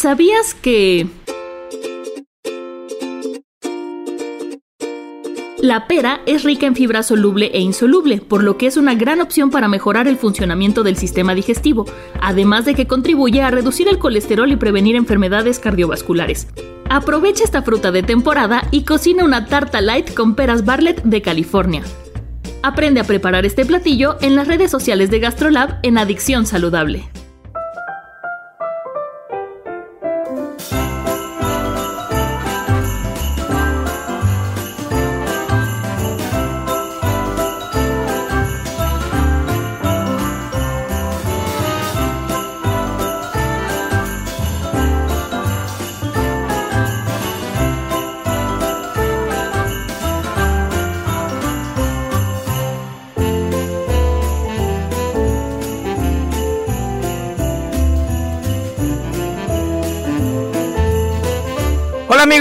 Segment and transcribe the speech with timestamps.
[0.00, 1.08] ¿Sabías que...
[5.58, 9.20] La pera es rica en fibra soluble e insoluble, por lo que es una gran
[9.20, 11.84] opción para mejorar el funcionamiento del sistema digestivo,
[12.22, 16.48] además de que contribuye a reducir el colesterol y prevenir enfermedades cardiovasculares.
[16.88, 21.82] Aprovecha esta fruta de temporada y cocina una tarta light con peras Bartlett de California.
[22.62, 27.10] Aprende a preparar este platillo en las redes sociales de GastroLab en Adicción Saludable.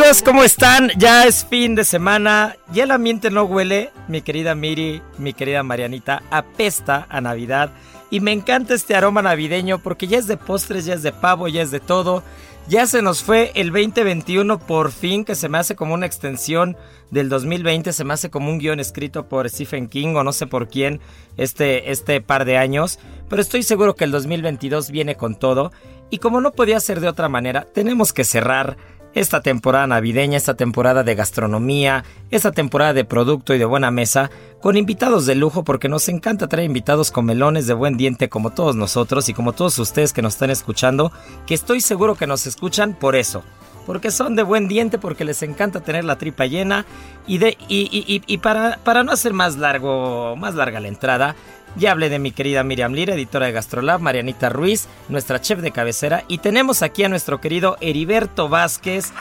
[0.09, 0.89] Amigos, ¿cómo están?
[0.97, 3.91] Ya es fin de semana y el ambiente no huele.
[4.07, 7.69] Mi querida Miri, mi querida Marianita, apesta a Navidad.
[8.09, 11.47] Y me encanta este aroma navideño porque ya es de postres, ya es de pavo,
[11.47, 12.23] ya es de todo.
[12.67, 16.75] Ya se nos fue el 2021 por fin, que se me hace como una extensión
[17.11, 20.47] del 2020, se me hace como un guion escrito por Stephen King o no sé
[20.47, 21.01] por quién
[21.37, 22.97] este, este par de años.
[23.29, 25.71] Pero estoy seguro que el 2022 viene con todo.
[26.09, 28.77] Y como no podía ser de otra manera, tenemos que cerrar
[29.13, 34.29] esta temporada navideña, esta temporada de gastronomía, esta temporada de producto y de buena mesa,
[34.61, 38.51] con invitados de lujo porque nos encanta traer invitados con melones de buen diente como
[38.51, 41.11] todos nosotros y como todos ustedes que nos están escuchando,
[41.45, 43.43] que estoy seguro que nos escuchan por eso.
[43.85, 46.85] Porque son de buen diente, porque les encanta tener la tripa llena
[47.25, 51.35] y, de, y, y, y para, para no hacer más largo, más larga la entrada,
[51.75, 55.71] ya hablé de mi querida Miriam Lira, editora de Gastrolab, Marianita Ruiz, nuestra chef de
[55.71, 59.11] cabecera, y tenemos aquí a nuestro querido Heriberto Vázquez,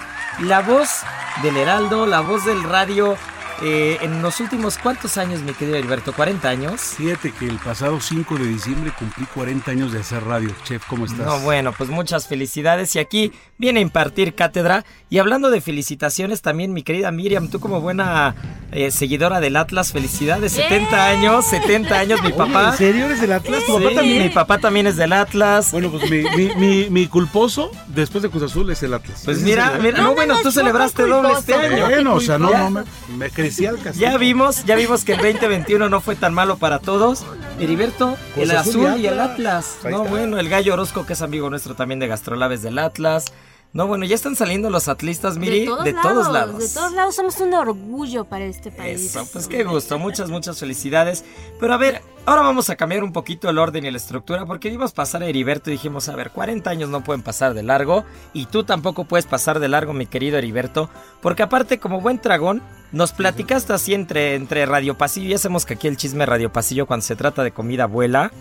[0.41, 1.03] la voz
[1.42, 3.16] del Heraldo, la voz del radio.
[3.62, 6.80] Eh, en los últimos cuántos años, mi querido Heriberto, ¿40 años?
[6.96, 10.50] Fíjate que el pasado 5 de diciembre cumplí 40 años de hacer radio.
[10.64, 11.26] Chef, ¿cómo estás?
[11.26, 12.94] No, bueno, pues muchas felicidades.
[12.94, 14.84] Y aquí viene a impartir cátedra.
[15.10, 18.34] Y hablando de felicitaciones, también mi querida Miriam, tú como buena
[18.72, 20.52] eh, seguidora del Atlas, felicidades.
[20.52, 22.70] 70 años, 70 años, mi Oye, papá.
[22.70, 23.64] ¿En serio eres del Atlas?
[23.64, 24.22] ¿Tu Sí, papá también?
[24.22, 25.72] Mi papá también es del Atlas.
[25.72, 29.22] Bueno, pues mi, mi, mi, mi culposo después de Cruz Azul es el Atlas.
[29.24, 31.86] Pues mira, mira, no, bueno, tú celebraste doble este año.
[31.88, 32.82] Bueno, o sea, no, Ya- no, me,
[33.16, 33.94] me crecí al castigo.
[34.10, 37.25] Ya vimos, ya vimos que el 2021 no fue tan malo para todos.
[37.60, 39.78] Heriberto, el Cruz Azul azul y y el Atlas.
[39.84, 40.10] Ahí No, está.
[40.10, 43.26] bueno, el gallo Orozco, que es amigo nuestro también de Gastrolabes del Atlas.
[43.74, 46.58] No, bueno, ya están saliendo los atlistas, Miri, de todos, de lados, todos lados.
[46.58, 49.14] De todos lados somos un orgullo para este país.
[49.14, 51.22] Eso, pues qué gusto, muchas, muchas felicidades.
[51.60, 54.68] Pero a ver, ahora vamos a cambiar un poquito el orden y la estructura, porque
[54.68, 57.62] íbamos a pasar a Heriberto y dijimos, a ver, 40 años no pueden pasar de
[57.62, 60.88] largo, y tú tampoco puedes pasar de largo, mi querido Heriberto,
[61.20, 65.74] porque aparte, como buen dragón, nos platicaste así entre, entre Radio Pasillo, ya sabemos que
[65.74, 68.32] aquí el chisme Radio Pasillo cuando se trata de comida vuela,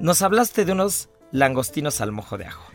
[0.00, 2.67] nos hablaste de unos langostinos al mojo de ajo.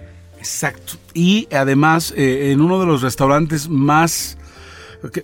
[0.43, 0.95] Exacto.
[1.13, 4.37] Y además, eh, en uno de los restaurantes más...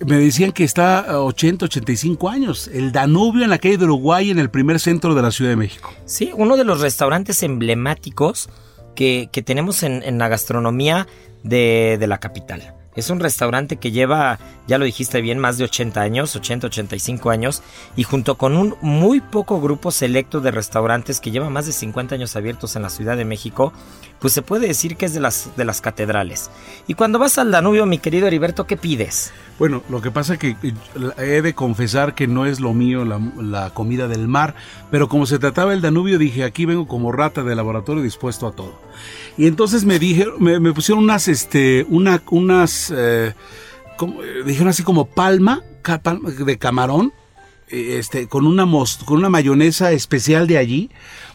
[0.06, 2.70] Me decían que está a 80, 85 años.
[2.74, 5.58] El Danubio en la calle de Uruguay, en el primer centro de la Ciudad de
[5.58, 5.94] México.
[6.06, 8.50] Sí, uno de los restaurantes emblemáticos
[8.96, 11.08] que, que tenemos en, en la gastronomía
[11.44, 12.76] de, de la capital.
[13.00, 17.30] Es un restaurante que lleva, ya lo dijiste bien, más de 80 años, 80, 85
[17.30, 17.64] años,
[17.96, 22.16] y junto con un muy poco grupo selecto de restaurantes que lleva más de 50
[22.16, 23.72] años abiertos en la Ciudad de México,
[24.20, 26.52] pues se puede decir que es de las, de las catedrales.
[26.88, 29.32] Y cuando vas al Danubio, mi querido Heriberto, ¿qué pides?
[29.58, 30.74] Bueno, lo que pasa es que eh,
[31.18, 34.56] he de confesar que no es lo mío la, la, comida del mar,
[34.92, 38.52] pero como se trataba el Danubio, dije, aquí vengo como rata de laboratorio dispuesto a
[38.52, 38.89] todo.
[39.38, 43.34] Y entonces me dijeron, me, me pusieron unas, este, una, unas, eh,
[43.98, 45.62] como, dijeron así como palma
[46.46, 47.14] de camarón,
[47.68, 48.66] este, con una,
[49.06, 50.90] con una mayonesa especial de allí.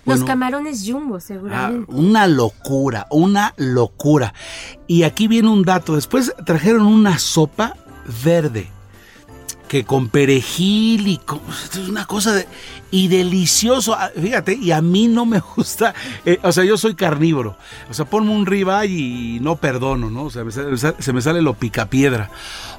[0.04, 1.86] Los camarones jumbo, seguramente.
[1.88, 4.34] Ah, una locura, una locura.
[4.86, 5.94] Y aquí viene un dato.
[5.94, 7.76] Después trajeron una sopa
[8.22, 8.70] verde
[9.74, 12.46] que con perejil y con, es una cosa de,
[12.92, 15.92] y delicioso, ah, fíjate, y a mí no me gusta,
[16.24, 17.56] eh, o sea, yo soy carnívoro,
[17.90, 20.26] o sea, ponme un ribeye y no perdono, ¿no?
[20.26, 20.44] O sea,
[20.96, 22.30] se me sale lo picapiedra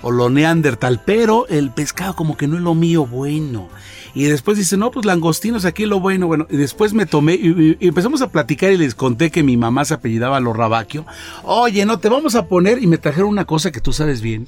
[0.04, 3.68] o lo neandertal, pero el pescado como que no es lo mío bueno.
[4.16, 6.48] Y después dice, no, pues langostinos, aquí lo bueno, bueno.
[6.50, 9.94] Y después me tomé y, empezamos a platicar y les conté que mi mamá se
[9.94, 11.06] apellidaba Lorrabaquio.
[11.44, 14.48] Oye, no, te vamos a poner, y me trajeron una cosa que tú sabes bien,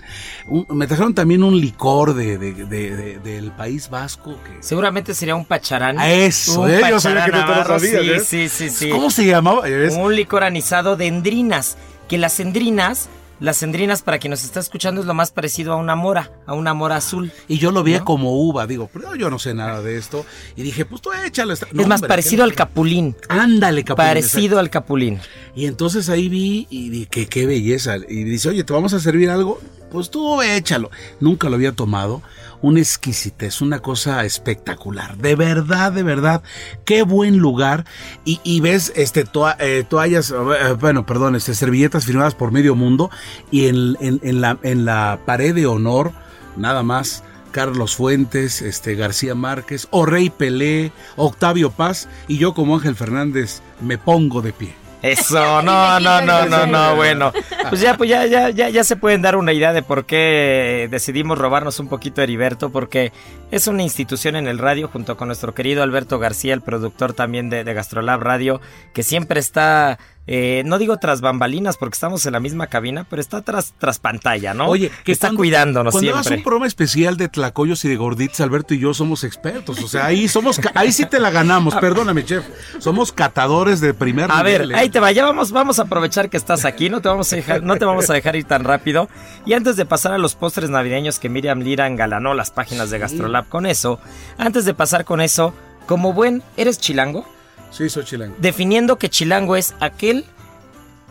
[0.70, 4.38] me trajeron también un licor de, del País Vasco.
[4.46, 4.64] Que...
[4.64, 6.00] Seguramente sería un pacharán.
[6.00, 6.82] A eso, un ¿eh?
[6.90, 8.48] Yo sabía que no te lo sabías, sí, ¿eh?
[8.48, 8.90] sí, sí, sí.
[8.90, 9.64] ¿Cómo se llamaba?
[10.00, 11.78] Un licor anisado de endrinas,
[12.08, 13.10] que las endrinas
[13.40, 16.54] las cendrinas, para quien nos está escuchando, es lo más parecido a una mora, a
[16.54, 17.32] una mora azul.
[17.48, 20.26] Y yo lo veía como uva, digo, pero yo no sé nada de esto.
[20.56, 21.54] Y dije, pues tú échalo.
[21.54, 23.16] es más parecido al capulín.
[23.30, 24.08] Ándale, capulín.
[24.08, 25.20] Parecido al capulín.
[25.56, 27.98] Y entonces ahí vi y dije, qué belleza.
[27.98, 29.60] Y dice, oye, ¿te vamos a servir algo?
[29.92, 30.92] Pues tú échalo.
[31.20, 32.22] Nunca lo había tomado
[32.62, 35.18] una exquisitez, una cosa espectacular.
[35.18, 36.44] De verdad, de verdad,
[36.86, 37.86] qué buen lugar.
[38.26, 39.26] Y, ves este
[39.60, 43.10] eh, toallas, eh, bueno, perdón, este, servilletas firmadas por medio mundo.
[43.52, 46.12] Y en, la, pared de honor,
[46.56, 47.24] nada más.
[47.52, 53.62] Carlos Fuentes, este García Márquez, o Rey Pelé, Octavio Paz y yo como Ángel Fernández
[53.82, 54.87] me pongo de pie.
[55.02, 57.32] Eso, no, no, no, no, no, bueno.
[57.70, 60.88] Pues ya, pues ya, ya, ya, ya se pueden dar una idea de por qué
[60.90, 63.12] decidimos robarnos un poquito de Heriberto, porque
[63.52, 67.50] es una institución en el radio junto con nuestro querido Alberto García, el productor también
[67.50, 68.62] de, de Gastrolab Radio,
[68.94, 73.22] que siempre está eh, no digo tras bambalinas porque estamos en la misma cabina, pero
[73.22, 74.68] está tras, tras pantalla, ¿no?
[74.68, 76.24] Oye, que está cuidándonos cuando siempre.
[76.24, 79.82] Cuando un programa especial de tlacoyos y de gorditos, Alberto y yo somos expertos.
[79.82, 81.76] O sea, ahí somos, ahí sí te la ganamos.
[81.76, 82.44] Perdóname, chef.
[82.80, 84.62] Somos catadores de primer a nivel.
[84.62, 85.24] A ver, ahí te vaya.
[85.24, 86.90] Vamos, vamos a aprovechar que estás aquí.
[86.90, 89.08] No te vamos a dejar, no te vamos a dejar ir tan rápido.
[89.46, 93.00] Y antes de pasar a los postres navideños que Miriam Lira engalanó las páginas de
[93.00, 94.00] Gastrolab con eso,
[94.38, 95.54] antes de pasar con eso,
[95.86, 97.26] como buen, ¿eres chilango?
[97.72, 98.36] Sí, soy chilango.
[98.40, 100.26] Definiendo que chilango es aquel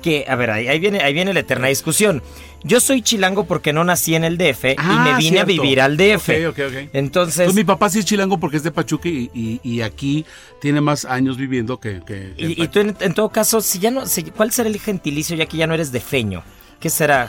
[0.03, 2.23] que, a ver, ahí, viene, ahí viene la eterna discusión.
[2.63, 5.81] Yo soy chilango porque no nací en el DF y me Ah, vine a vivir
[5.81, 6.29] al DF.
[6.49, 6.89] Ok, ok, ok.
[6.93, 10.25] Entonces, Pues mi papá sí es chilango porque es de Pachuca y, y- y aquí
[10.61, 12.01] tiene más años viviendo que...
[12.07, 14.69] que- que y, y tú en, en todo caso, si ya no, si- ¿cuál será
[14.69, 16.43] el gentilicio ya que ya no eres de feño?
[16.81, 17.29] ¿Qué será?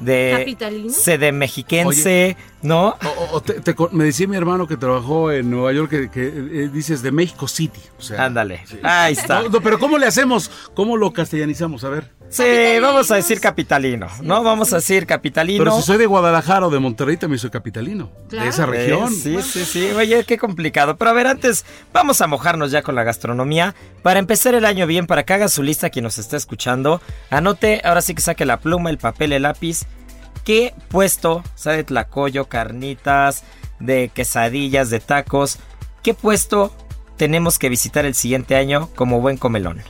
[0.00, 0.92] De ¿Capitalino?
[1.18, 2.88] de mexiquense, ¿no?
[2.88, 5.90] O- o- o te- te con- me decía mi hermano que trabajó en Nueva York
[5.90, 7.80] que, que, eh, dices de México City.
[7.98, 8.64] O sea, Ándale.
[8.82, 9.42] Ahí está.
[9.42, 10.50] No, no, pero ¿cómo le hacemos?
[10.74, 11.84] ¿Cómo lo castellanizamos?
[11.84, 12.10] A ver.
[12.32, 14.42] Sí, vamos a decir capitalino, ¿no?
[14.42, 15.62] Vamos a decir capitalino.
[15.62, 18.10] Pero si soy de Guadalajara o de Monterrey, también soy capitalino.
[18.30, 18.44] Claro.
[18.44, 19.12] De esa región.
[19.12, 19.90] Eh, sí, sí, sí.
[19.90, 20.96] Oye, qué complicado.
[20.96, 23.74] Pero a ver, antes vamos a mojarnos ya con la gastronomía.
[24.02, 27.02] Para empezar el año bien, para que haga su lista quien nos está escuchando.
[27.28, 29.82] Anote, ahora sí que saque la pluma, el papel, el lápiz.
[30.42, 33.44] ¿Qué puesto, sea, de tlacoyo, carnitas,
[33.78, 35.58] de quesadillas, de tacos?
[36.02, 36.74] ¿Qué puesto
[37.18, 39.82] tenemos que visitar el siguiente año como buen comelón?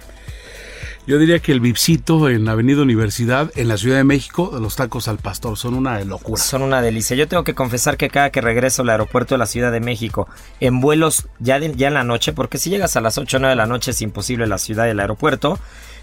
[1.05, 5.09] Yo diría que el Vipsito en Avenida Universidad, en la Ciudad de México, los tacos
[5.09, 6.41] al pastor, son una locura.
[6.41, 7.17] Son una delicia.
[7.17, 10.29] Yo tengo que confesar que cada que regreso al aeropuerto de la Ciudad de México,
[10.61, 13.51] en vuelos ya, ya en la noche, porque si llegas a las 8 o 9
[13.51, 15.59] de la noche es imposible la ciudad y el aeropuerto,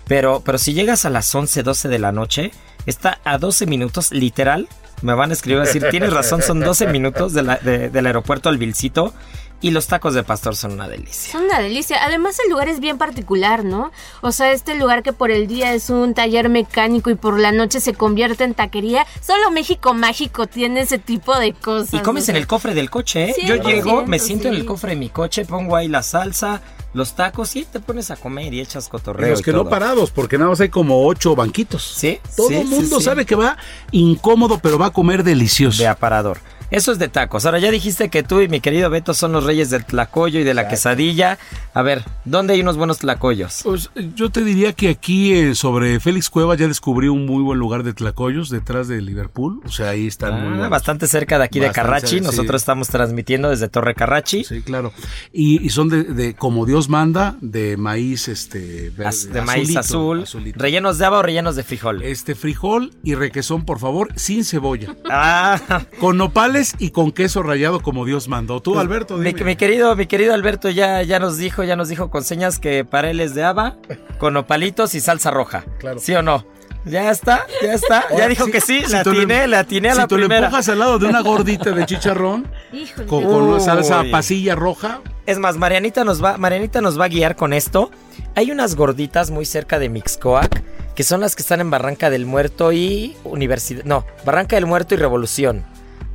[0.06, 2.52] pero, pero si llegas a las 11, 12 de la noche,
[2.86, 4.68] está a 12 minutos, literal,
[5.02, 9.14] me van a escribir a decir, tienes razón, son 12 minutos del aeropuerto al Vilcito
[9.62, 11.32] y los tacos de pastor son una delicia.
[11.34, 12.04] Son una delicia.
[12.04, 13.92] Además el lugar es bien particular, ¿no?
[14.22, 17.52] O sea, este lugar que por el día es un taller mecánico y por la
[17.52, 21.94] noche se convierte en taquería, solo México Mágico tiene ese tipo de cosas.
[21.94, 23.36] Y comes en el cofre del coche, ¿eh?
[23.46, 26.62] Yo 100%, llego, me siento en el cofre de mi coche, pongo ahí la salsa,
[26.94, 29.30] los tacos y te pones a comer y echas Y cotorreo.
[29.32, 31.84] los y que no parados, porque nada más hay como ocho banquitos.
[31.84, 33.04] Sí, Todo el sí, mundo sí.
[33.06, 33.58] sabe que va
[33.92, 35.78] incómodo, pero va a comer delicioso.
[35.82, 36.40] De aparador.
[36.72, 37.46] Eso es de tacos.
[37.46, 40.44] Ahora ya dijiste que tú y mi querido Beto son los reyes del tlacoyo y
[40.44, 41.38] de la quesadilla.
[41.74, 43.62] A ver, ¿dónde hay unos buenos tlacoyos?
[43.64, 47.58] Pues yo te diría que aquí eh, sobre Félix Cueva ya descubrí un muy buen
[47.58, 49.62] lugar de tlacoyos detrás de Liverpool.
[49.66, 52.08] O sea, ahí están muy Ah, bastante cerca de aquí de Carrachi.
[52.08, 52.22] cerca, sí.
[52.38, 54.44] Nosotros estamos transmitiendo desde Torre Carrachi.
[54.44, 54.94] Sí, claro.
[55.34, 60.24] Y, y son de, de como Dios manda, de maíz este verde, de maíz azul.
[60.24, 60.60] azulito.
[60.60, 62.04] ¿Rellenos de haba o rellenos de frijol?
[62.04, 64.96] Este frijol y requesón, por favor, sin cebolla.
[65.10, 65.60] Ah,
[66.00, 68.62] Con nopales y con queso rallado como Dios mandó.
[68.62, 69.44] Tú, Alberto, mi, dime.
[69.44, 72.86] mi querido, mi querido Alberto ya, ya nos dijo, ya nos dijo con señas que
[72.86, 73.78] para él es de haba,
[74.18, 75.66] con opalitos y salsa roja.
[75.80, 76.00] Claro.
[76.00, 76.46] ¿Sí o no?
[76.86, 78.06] Ya está, ya está.
[78.18, 80.22] Ya dijo si- que sí, si le- atiné, le atiné a si la tú le
[80.24, 80.46] primera.
[80.48, 83.06] empujas al lado de una gordita de chicharrón Híjole.
[83.08, 83.62] con, con una Uy.
[83.62, 87.92] salsa pasilla roja, Es más, Marianita nos va, Marianita nos va a guiar con esto.
[88.36, 90.64] Hay unas gorditas muy cerca de Mixcoac,
[90.96, 93.84] que son las que están en Barranca del Muerto y Universidad.
[93.84, 95.64] No, Barranca del Muerto y Revolución.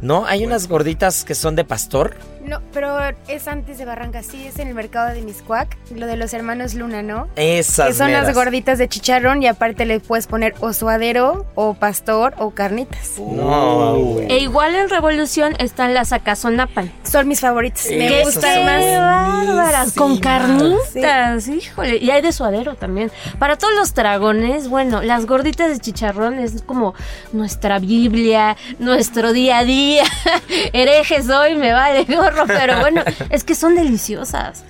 [0.01, 0.27] ¿No?
[0.27, 2.15] Hay unas gorditas que son de pastor.
[2.45, 6.17] No, pero es antes de Barranca, sí, es en el mercado de Miscuac, lo de
[6.17, 7.29] los hermanos Luna, ¿no?
[7.37, 7.89] Esas.
[7.89, 12.35] que son las gorditas de chicharrón y aparte le puedes poner o suadero, o pastor,
[12.39, 13.19] o carnitas.
[13.19, 14.31] No, güey.
[14.31, 16.93] E igual en Revolución están las acazonapan.
[17.03, 17.87] Son mis favoritas.
[17.89, 18.85] ¿Qué Me gustan son más.
[18.85, 19.93] bárbaras!
[19.95, 21.97] Con carnitas, híjole.
[21.97, 23.11] Y hay de suadero también.
[23.39, 26.95] Para todos los dragones, bueno, las gorditas de chicharrón es como
[27.33, 30.05] nuestra Biblia, nuestro día a día.
[30.73, 34.65] Herejes hoy, me vale gorro, pero bueno, es que son deliciosas.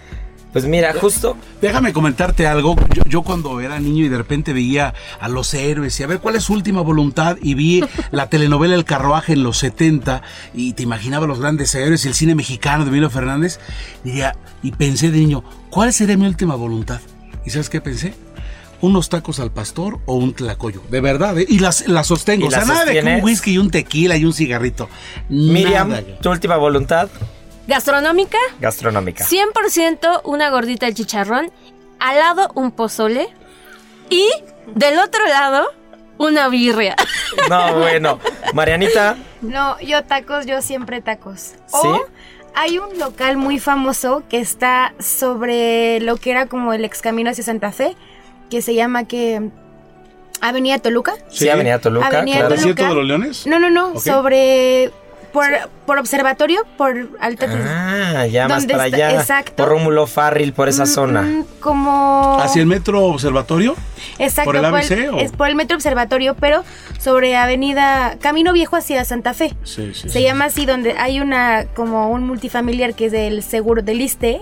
[0.55, 1.37] Pues mira, justo.
[1.61, 2.77] Déjame comentarte algo.
[2.95, 6.21] Yo, yo cuando era niño y de repente veía a los héroes y a ver
[6.21, 10.23] cuál es su última voluntad y vi la telenovela El Carruaje en los 70
[10.55, 13.59] y te imaginaba los grandes héroes y el cine mexicano de Emilio Fernández,
[14.05, 17.01] diría, y pensé de niño, ¿cuál sería mi última voluntad?
[17.45, 18.15] ¿Y sabes qué pensé?
[18.81, 20.83] Unos tacos al pastor o un tlacoyo.
[20.89, 21.47] De verdad, ¿eh?
[21.49, 22.45] Y las, las sostengo.
[22.45, 24.89] ¿Y o sea, las nada de que un whisky y un tequila y un cigarrito.
[25.29, 26.03] Miriam, Nada.
[26.21, 27.09] tu última voluntad
[27.67, 29.25] Gastronómica, gastronómica.
[29.25, 31.51] 100% una gordita de chicharrón,
[31.99, 33.29] al lado un pozole
[34.11, 34.29] y
[34.75, 35.67] del otro lado
[36.19, 36.97] una birria.
[37.51, 38.21] No, bueno.
[38.55, 41.41] Marianita, No, yo tacos, yo siempre tacos.
[41.41, 41.55] ¿Sí?
[41.73, 42.07] O
[42.55, 47.31] hay un local muy famoso que está sobre lo que era como el ex camino
[47.31, 47.97] hacia Santa Fe,
[48.51, 49.51] que se llama que
[50.41, 51.15] Avenida Toluca.
[51.29, 52.07] sí, Avenida Toluca.
[52.07, 52.55] Avenida claro.
[52.55, 52.69] Toluca.
[52.69, 53.47] ¿Desierto de los Leones?
[53.47, 54.93] No, no, no, sobre
[55.35, 55.45] por,
[55.85, 58.97] por observatorio, por alta Ah, ya más ¿Dónde para está?
[59.09, 59.21] allá.
[59.21, 59.57] Exacto.
[59.57, 61.23] Por Rómulo Farril, por esa zona.
[61.23, 63.75] Mm, como ¿Hacia el metro observatorio?
[64.19, 65.19] Exacto, ¿Por el ABC o?
[65.19, 66.63] es por el Metro Observatorio, pero
[67.01, 69.55] sobre Avenida Camino Viejo hacia Santa Fe.
[69.65, 70.09] Sí, sí.
[70.09, 74.41] Se llama así, donde hay una, como un multifamiliar que es del seguro del ISTE.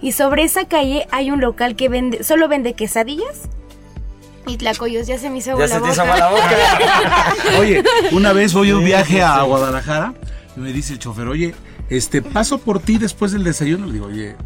[0.00, 3.48] Y sobre esa calle hay un local que vende, solo vende quesadillas
[4.46, 5.06] y tlacoyos.
[5.06, 6.12] Ya se me hizo agua Ya la se te hizo boca.
[6.12, 7.34] mala boca.
[7.58, 7.82] Oye,
[8.12, 10.14] una vez voy a un viaje a Guadalajara
[10.56, 11.54] y me dice el chofer, oye,
[11.88, 13.86] este, paso por ti después del desayuno.
[13.86, 14.36] Le digo, oye,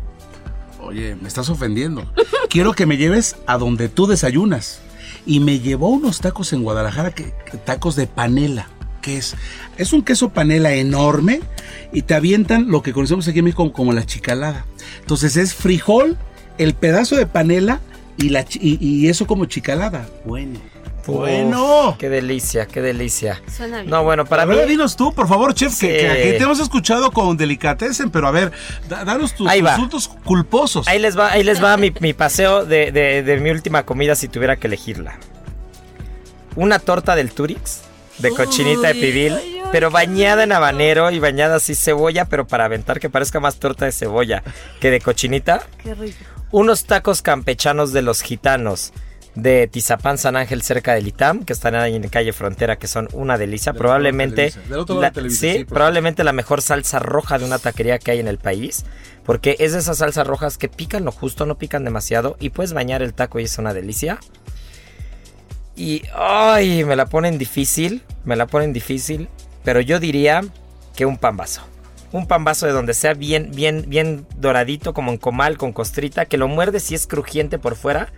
[0.81, 2.11] oye, me estás ofendiendo.
[2.49, 4.81] Quiero que me lleves a donde tú desayunas.
[5.27, 8.69] Y me llevó unos tacos en Guadalajara, que, que- tacos de panela.
[9.01, 9.37] que es?
[9.79, 11.41] Es un queso panela enorme
[11.93, 14.67] y te avientan lo que conocemos aquí en México como, como la chicalada.
[15.01, 16.19] Entonces es frijol,
[16.59, 17.81] el pedazo de panela
[18.17, 20.07] y, la, chi- y, y eso como chicalada.
[20.25, 20.61] Bueno.
[21.07, 21.89] Bueno.
[21.91, 23.43] Uf, qué delicia, qué delicia.
[23.55, 23.91] Suena bien.
[23.91, 24.55] No, bueno, para A mí.
[24.55, 28.53] ver, dinos tú, por favor, chef, que, te hemos escuchado con delicatessen, pero a ver,
[28.89, 30.89] da- danos tus insultos culposos.
[30.89, 34.15] Ahí les va, ahí les va mi, mi paseo de, de- de mi última comida
[34.15, 35.19] si tuviera que elegirla.
[36.57, 37.83] Una torta del Turix
[38.19, 42.47] de cochinita de pibil, ay, ay, pero bañada en habanero y bañada así cebolla, pero
[42.47, 44.43] para aventar que parezca más torta de cebolla
[44.81, 45.67] que de cochinita.
[45.83, 46.17] Qué rico.
[46.55, 48.93] Unos tacos campechanos de los gitanos
[49.35, 53.09] de Tizapán San Ángel cerca del Itam, que están ahí en calle Frontera, que son
[53.13, 53.73] una delicia.
[53.73, 57.59] Del de probablemente, lado la, de sí, sí, probablemente la mejor salsa roja de una
[57.59, 58.85] taquería que hay en el país,
[59.25, 62.73] porque es de esas salsas rojas que pican lo justo, no pican demasiado, y puedes
[62.73, 64.21] bañar el taco y es una delicia.
[65.75, 69.29] Y, ay, me la ponen difícil, me la ponen difícil,
[69.65, 70.43] pero yo diría
[70.95, 71.63] que un pambazo.
[72.15, 76.37] Un pambazo de donde sea bien, bien, bien doradito, como en comal, con costrita, que
[76.37, 78.13] lo muerdes y es crujiente por fuera.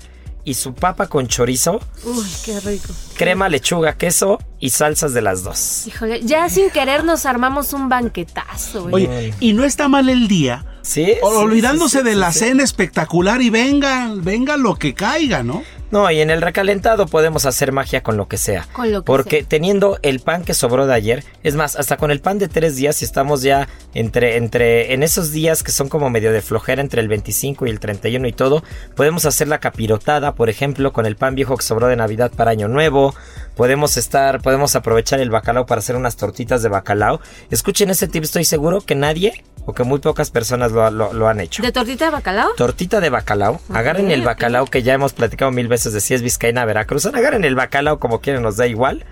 [0.45, 2.93] Y su papa con chorizo, Uy, qué rico.
[3.17, 5.87] crema, lechuga, queso y salsas de las dos.
[5.87, 8.89] Híjole, ya sin querer nos armamos un banquetazo.
[8.91, 8.93] ¿eh?
[8.93, 11.15] Oye, y no está mal el día, ¿Sí?
[11.23, 12.41] olvidándose sí, sí, de la sí.
[12.41, 15.65] cena espectacular y venga, venga lo que caiga, ¿no?
[15.91, 18.67] No, y en el recalentado podemos hacer magia con lo que sea.
[18.73, 19.49] Con lo que porque sea.
[19.49, 22.75] teniendo el pan que sobró de ayer, es más, hasta con el pan de tres
[22.75, 26.83] días, si estamos ya entre, entre, en esos días que son como medio de flojera
[26.83, 28.65] entre el 25 y el 31 y todo,
[28.97, 32.51] podemos hacer la capirotada, por ejemplo, con el pan viejo que sobró de Navidad para
[32.51, 33.15] Año Nuevo.
[33.55, 37.21] Podemos estar, podemos aprovechar el bacalao para hacer unas tortitas de bacalao.
[37.51, 41.29] Escuchen ese tip, estoy seguro que nadie o que muy pocas personas lo, lo- lo
[41.29, 41.63] han hecho.
[41.63, 42.55] ¿De tortita de bacalao?
[42.57, 43.61] Tortita de bacalao.
[43.73, 44.27] Agarren el ok.
[44.27, 47.07] bacalao que ya hemos platicado mil veces de si es vizcaína Veracruz.
[47.07, 49.05] Agarren el bacalao como quieran, nos da igual.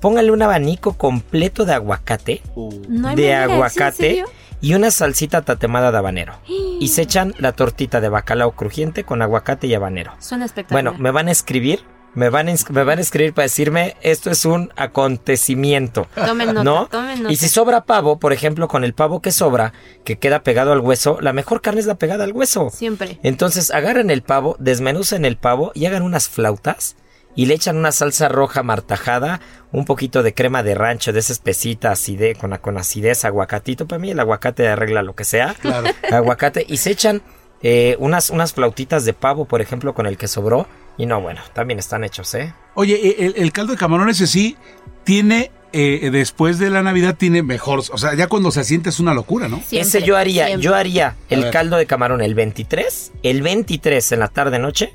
[0.00, 2.42] Pónganle un abanico completo de aguacate.
[2.56, 4.24] No me de digas, ¿en aguacate.
[4.60, 6.34] Y una salsita tatemada de habanero.
[6.46, 10.14] Y se echan la tortita de bacalao crujiente con aguacate y habanero.
[10.20, 10.84] Suena espectacular.
[10.84, 11.84] Bueno, me van a escribir.
[12.14, 16.08] Me van, a me van a escribir para decirme esto es un acontecimiento.
[16.14, 16.86] Tomen nota, ¿No?
[16.88, 17.32] tomen nota.
[17.32, 19.72] Y si sobra pavo, por ejemplo, con el pavo que sobra,
[20.04, 22.70] que queda pegado al hueso, la mejor carne es la pegada al hueso.
[22.70, 23.18] Siempre.
[23.22, 26.96] Entonces agarren el pavo, desmenucen el pavo y hagan unas flautas
[27.34, 29.40] y le echan una salsa roja martajada,
[29.70, 33.86] un poquito de crema de rancho, de esa espesita acidez, con, con acidez, aguacatito.
[33.86, 35.54] Para mí el aguacate arregla lo que sea.
[35.54, 35.88] Claro.
[36.10, 36.66] Aguacate.
[36.68, 37.22] Y se echan
[37.62, 40.66] eh, unas, unas flautitas de pavo, por ejemplo, con el que sobró.
[40.98, 42.52] Y no, bueno, también están hechos, ¿eh?
[42.74, 44.56] Oye, e, el, el caldo de camarón ese sí
[45.04, 49.00] tiene, eh, después de la Navidad tiene mejor, o sea, ya cuando se asiente es
[49.00, 49.56] una locura, ¿no?
[49.66, 50.64] Siempre, Ese yo haría, siempre.
[50.64, 54.92] yo haría el caldo de camarón el 23, el 23 en la tarde noche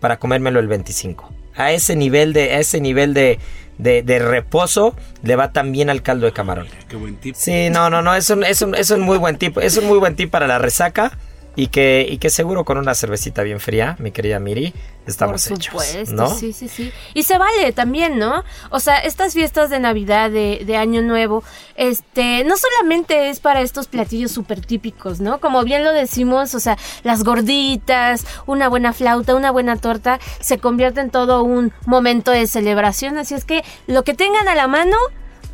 [0.00, 1.32] para comérmelo el 25.
[1.54, 3.38] A ese nivel de, a ese nivel de,
[3.78, 6.66] de, de reposo le va también al caldo de camarón.
[6.88, 7.34] Qué buen tip.
[7.34, 9.86] Sí, no, no, no, es un, es un, es un muy buen tip, es un
[9.86, 11.16] muy buen tip para la resaca
[11.56, 14.74] y que, y que seguro con una cervecita bien fría, mi querida Miri,
[15.06, 16.28] estamos Por hechos, supuesto, ¿no?
[16.28, 16.92] sí, sí, sí.
[17.14, 18.44] Y se vale también, ¿no?
[18.70, 21.42] O sea, estas fiestas de Navidad, de, de Año Nuevo,
[21.76, 25.40] este, no solamente es para estos platillos súper típicos, ¿no?
[25.40, 30.58] Como bien lo decimos, o sea, las gorditas, una buena flauta, una buena torta, se
[30.58, 33.16] convierte en todo un momento de celebración.
[33.16, 34.96] Así es que lo que tengan a la mano,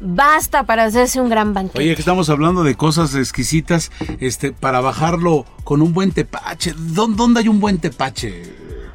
[0.02, 1.78] basta para hacerse un gran banquete.
[1.78, 3.90] Oye, que estamos hablando de cosas exquisitas,
[4.20, 6.74] este, para bajarlo con un buen tepache.
[6.76, 8.42] ¿Dó- ¿Dónde hay un buen tepache?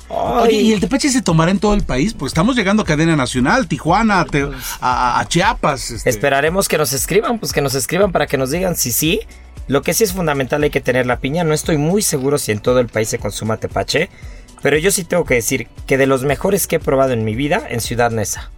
[0.10, 2.14] Oye, ¿y el tepache se tomará en todo el país?
[2.14, 4.48] Pues estamos llegando a cadena nacional, Tijuana, te-
[4.80, 5.92] a, a Chiapas.
[5.92, 6.10] este.
[6.10, 9.20] Esperaremos que nos escriban, pues que nos escriban para que nos digan si sí.
[9.68, 11.44] Lo que sí es fundamental hay que tener la piña.
[11.44, 14.10] No estoy muy seguro si en todo el país se consuma tepache.
[14.62, 17.36] Pero yo sí tengo que decir que de los mejores que he probado en mi
[17.36, 18.50] vida, en Ciudad Neza.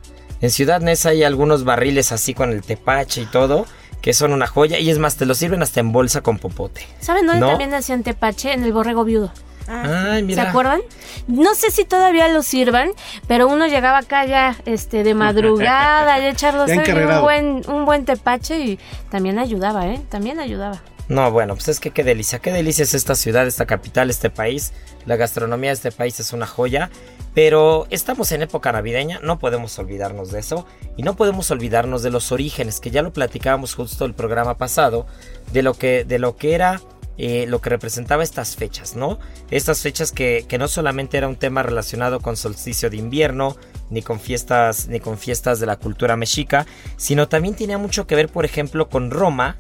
[0.42, 3.66] En Ciudad Neza hay algunos barriles así con el tepache y todo,
[4.02, 4.80] que son una joya.
[4.80, 6.88] Y es más, te lo sirven hasta en bolsa con popote.
[7.02, 7.50] ¿Saben dónde ¿No?
[7.50, 8.54] también hacían tepache?
[8.54, 9.32] En el borrego viudo.
[9.68, 10.82] Ay, ¿Se acuerdan?
[11.28, 12.90] No sé si todavía lo sirvan,
[13.28, 18.60] pero uno llegaba acá ya este, de madrugada y echarlos un buen, un buen tepache
[18.60, 18.80] y
[19.12, 20.02] también ayudaba, ¿eh?
[20.10, 20.82] También ayudaba.
[21.10, 24.30] No, bueno, pues es que qué delicia, qué delicia es esta ciudad, esta capital, este
[24.30, 24.74] país.
[25.08, 26.92] La gastronomía de este país es una joya,
[27.34, 30.68] pero estamos en época navideña, no podemos olvidarnos de eso
[30.98, 35.08] y no podemos olvidarnos de los orígenes, que ya lo platicábamos justo el programa pasado,
[35.52, 36.80] de lo que, de lo que era
[37.18, 39.20] eh, lo que representaba estas fechas, ¿no?
[39.50, 43.58] Estas fechas que, que no solamente era un tema relacionado con solsticio de invierno,
[43.90, 46.68] ni con fiestas, ni con fiestas de la cultura mexica,
[46.98, 49.58] sino también tenía mucho que ver, por ejemplo, con Roma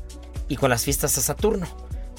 [0.49, 1.67] y con las fiestas a Saturno.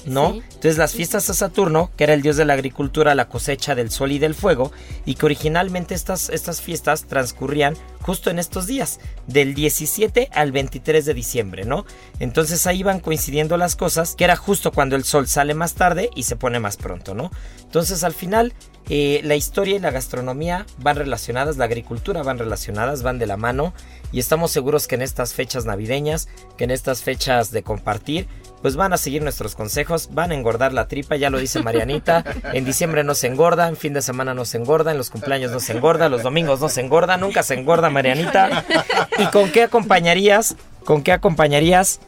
[0.03, 0.31] ¿No?
[0.31, 0.41] Sí.
[0.45, 3.91] Entonces las fiestas a Saturno, que era el dios de la agricultura, la cosecha del
[3.91, 4.71] sol y del fuego,
[5.05, 11.05] y que originalmente estas, estas fiestas transcurrían justo en estos días, del 17 al 23
[11.05, 11.85] de diciembre, ¿no?
[12.19, 16.09] Entonces ahí van coincidiendo las cosas, que era justo cuando el sol sale más tarde
[16.15, 17.29] y se pone más pronto, ¿no?
[17.61, 18.53] Entonces al final
[18.89, 23.37] eh, la historia y la gastronomía van relacionadas, la agricultura van relacionadas, van de la
[23.37, 23.73] mano,
[24.11, 28.27] y estamos seguros que en estas fechas navideñas, que en estas fechas de compartir,
[28.61, 32.23] pues van a seguir nuestros consejos, van a engordar la tripa, ya lo dice Marianita,
[32.53, 35.51] en diciembre no se engorda, en fin de semana no se engorda, en los cumpleaños
[35.51, 38.65] no se engorda, los domingos no se engorda, nunca se engorda Marianita.
[39.17, 40.55] ¿Y con qué acompañarías?
[40.83, 42.01] ¿Con qué acompañarías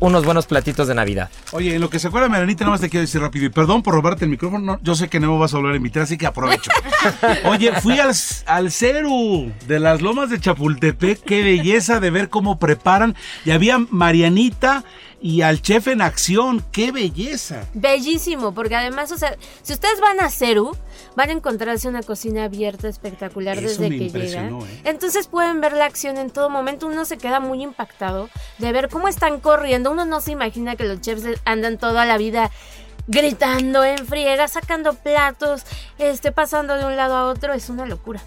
[0.00, 1.30] unos buenos platitos de Navidad?
[1.52, 3.46] Oye, en lo que se acuerda, Meranita, nada más te quiero decir rápido.
[3.46, 4.64] Y perdón por robarte el micrófono.
[4.64, 6.70] no, yo sé que no me vas a volver a invitar, así que aprovecho.
[7.44, 8.12] Oye, fui al,
[8.46, 11.20] al Ceru de las Lomas de Chapultepec.
[11.22, 13.14] Qué belleza de ver cómo preparan.
[13.44, 14.84] Y había Marianita
[15.20, 16.64] y al chef en acción.
[16.72, 17.64] Qué belleza.
[17.74, 20.76] Bellísimo, porque además, o sea, si ustedes van a Ceru,
[21.16, 24.60] van a encontrarse una cocina abierta espectacular Eso desde me que llegan.
[24.60, 24.80] ¿eh?
[24.84, 26.86] Entonces pueden ver la acción en todo momento.
[26.86, 28.28] Uno se queda muy impactado
[28.58, 29.90] de ver cómo están corriendo.
[29.90, 32.50] Uno no se imagina que los chefs andan toda la vida
[33.08, 35.62] gritando en friega, sacando platos,
[35.98, 37.54] este, pasando de un lado a otro.
[37.54, 38.20] Es una locura.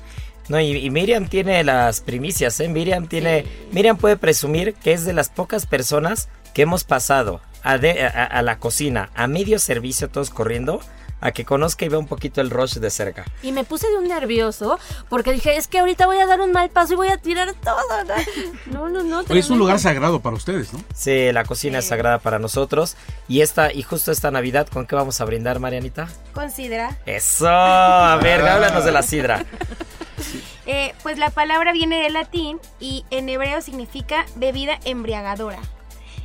[0.49, 2.67] No, y, y Miriam tiene las primicias, ¿eh?
[2.67, 3.45] Miriam tiene.
[3.71, 8.26] Miriam puede presumir que es de las pocas personas que hemos pasado a, de- a-
[8.26, 10.82] a la cocina a medio servicio, todos corriendo,
[11.24, 13.26] a que conozca y vea un poquito el Rush de cerca.
[13.44, 16.52] Y me puse de un nervioso porque dije, es que ahorita voy a dar un
[16.52, 17.78] mal paso y voy a tirar todo.
[18.72, 19.20] No, no, no.
[19.30, 20.84] Oye, es un lugar sagrado para ustedes, ¿no?
[20.96, 22.96] Sí, la cocina es sagrada para nosotros.
[23.28, 26.08] Y esta, y justo esta Navidad, ¿con qué vamos a brindar, Marianita?
[26.34, 26.98] Considera.
[27.06, 29.46] Eso, a ver, háblanos de la sidra.
[30.66, 35.60] Eh, pues la palabra viene del latín y en hebreo significa bebida embriagadora.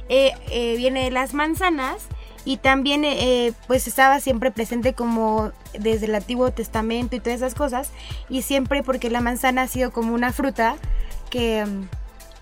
[0.09, 2.07] Eh, eh, viene de las manzanas
[2.45, 7.57] y también eh, pues estaba siempre presente como desde el Antiguo Testamento y todas esas
[7.57, 7.91] cosas
[8.29, 10.77] y siempre porque la manzana ha sido como una fruta
[11.29, 11.89] que mm,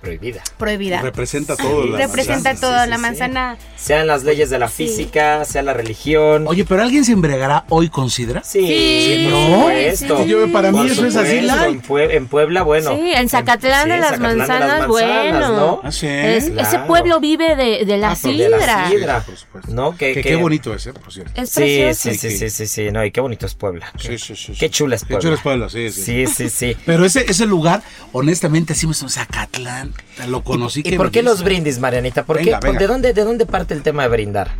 [0.04, 0.42] Prohibida.
[0.58, 1.00] prohibida.
[1.02, 1.86] Representa todo.
[1.86, 2.60] la Representa manzana.
[2.60, 3.02] todo, sí, la sí.
[3.02, 3.58] manzana.
[3.76, 4.86] Sean las leyes de la Sí.
[4.86, 6.46] física, sea la religión.
[6.46, 8.42] Oye, pero ¿alguien se embriagará hoy con sidra?
[8.44, 9.58] Sí, ¿no?
[9.60, 10.16] supuesto.
[10.18, 10.28] sí, sí.
[10.30, 11.36] Yo, para mí eso es así.
[11.38, 12.94] En, Pue- en Puebla, bueno.
[12.94, 15.48] Sí, en Zacatlán de las Zacatlán de manzanas, bueno.
[15.56, 15.80] ¿no?
[15.82, 16.06] Ah, sí.
[16.06, 16.68] Es- Claro.
[16.68, 18.88] Ese pueblo vive de, de la Ah, pues, de la sidra.
[18.90, 19.20] sidra.
[19.22, 19.72] Por supuesto.
[19.72, 19.96] ¿No?
[19.96, 20.92] Que, Que que- qué bonito es, ¿eh?
[20.92, 21.40] Por cierto.
[21.40, 23.90] Es Sí, sí, sí, sí, sí, sí, no, y qué bonito es Puebla.
[23.98, 24.52] Sí, sí, sí.
[24.58, 25.22] Qué chula es Qué Puebla.
[25.22, 26.02] chula es Puebla, sí, sí.
[26.02, 26.76] Sí, sí, sí.
[26.84, 29.93] Pero ese, ese lugar, honestamente, decimos en Zacatlán.
[30.28, 30.82] Lo conocí.
[30.84, 32.24] ¿Y por qué los brindis, Marianita?
[32.24, 32.66] ¿Por Venga, qué?
[32.66, 32.78] venga.
[32.78, 34.50] ¿De, dónde, ¿De dónde parte el tema de brindar?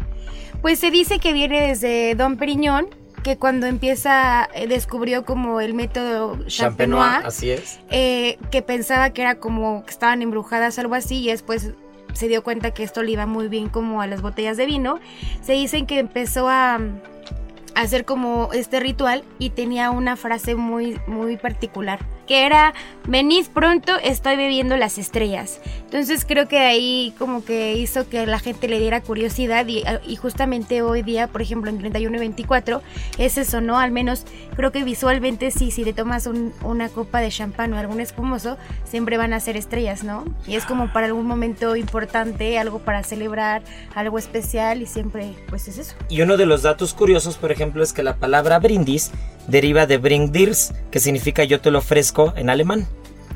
[0.63, 2.87] Pues se dice que viene desde Don Periñón,
[3.23, 7.79] que cuando empieza eh, descubrió como el método Champenois, champenois, así es.
[7.91, 11.71] eh, que pensaba que era como que estaban embrujadas, algo así, y después
[12.15, 15.01] se dio cuenta que esto le iba muy bien como a las botellas de vino.
[15.43, 20.99] Se dicen que empezó a, a hacer como este ritual y tenía una frase muy,
[21.07, 22.75] muy particular, que era,
[23.07, 25.61] venid pronto, estoy bebiendo las estrellas.
[25.85, 30.17] Entonces creo que ahí como que hizo que la gente le diera curiosidad y, y
[30.17, 32.83] justamente hoy día, por ejemplo, en 31 y 24,
[33.19, 33.79] es eso, ¿no?
[33.79, 34.25] Al menos
[34.57, 38.57] creo que visualmente sí, si le tomas un- una copa de champán o algún espumoso,
[38.85, 40.25] siempre van a ser estrellas, ¿no?
[40.47, 43.63] Y es como para algún momento importante, algo para celebrar,
[43.95, 45.95] algo especial y siempre pues es eso.
[46.09, 49.11] Y uno de los datos curiosos, por ejemplo, es que la palabra brindis
[49.49, 52.87] deriva de bringdirs, que significa yo te lo ofrezco en alemán.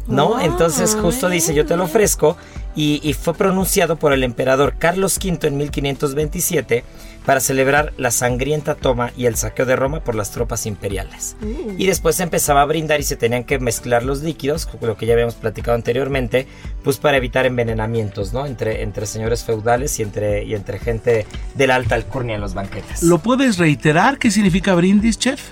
[0.07, 0.41] ¿No?
[0.41, 2.39] Entonces justo dice yo te lo ofrezco
[2.75, 6.83] y, y fue pronunciado por el emperador Carlos V en 1527
[7.29, 11.37] para celebrar la sangrienta toma y el saqueo de Roma por las tropas imperiales.
[11.77, 15.05] Y después se empezaba a brindar y se tenían que mezclar los líquidos, lo que
[15.05, 16.47] ya habíamos platicado anteriormente,
[16.83, 18.47] pues para evitar envenenamientos, ¿no?
[18.47, 22.55] Entre, entre señores feudales y entre, y entre gente de la alta alcurnia en los
[22.55, 23.03] banquetes.
[23.03, 24.17] ¿Lo puedes reiterar?
[24.19, 25.51] ¿Qué significa brindis, chef?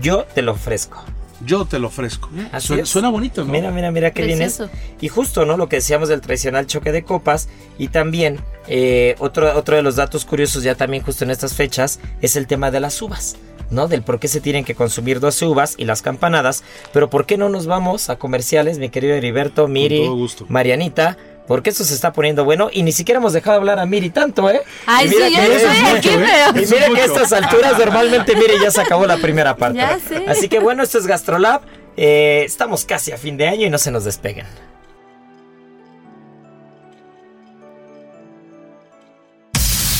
[0.00, 1.02] Yo te lo ofrezco.
[1.44, 2.30] Yo te lo ofrezco.
[2.50, 3.52] Así Suena, bonito, ¿no?
[3.52, 4.60] Mira, mira, mira qué bien es.
[5.00, 5.56] Y justo, ¿no?
[5.56, 7.48] Lo que decíamos del tradicional choque de copas.
[7.78, 12.00] Y también, eh, otro, otro de los datos curiosos ya también justo en estas fechas
[12.20, 13.36] es el tema de las uvas.
[13.70, 13.86] ¿no?
[13.86, 16.64] Del por qué se tienen que consumir 12 uvas y las campanadas.
[16.92, 20.46] Pero ¿por qué no nos vamos a comerciales, mi querido Heriberto, Miri, todo gusto.
[20.48, 21.16] Marianita?
[21.48, 24.50] Porque esto se está poniendo bueno y ni siquiera hemos dejado hablar a Miri tanto,
[24.50, 24.60] ¿eh?
[24.86, 26.26] Ay, sí, yo soy mucho, ¿eh?
[26.52, 26.62] pero...
[26.62, 29.78] y mira que a estas alturas normalmente, mire, ya se acabó la primera parte.
[29.78, 30.24] Ya sé.
[30.28, 31.62] Así que bueno, esto es Gastrolab.
[31.96, 34.46] Eh, estamos casi a fin de año y no se nos despeguen.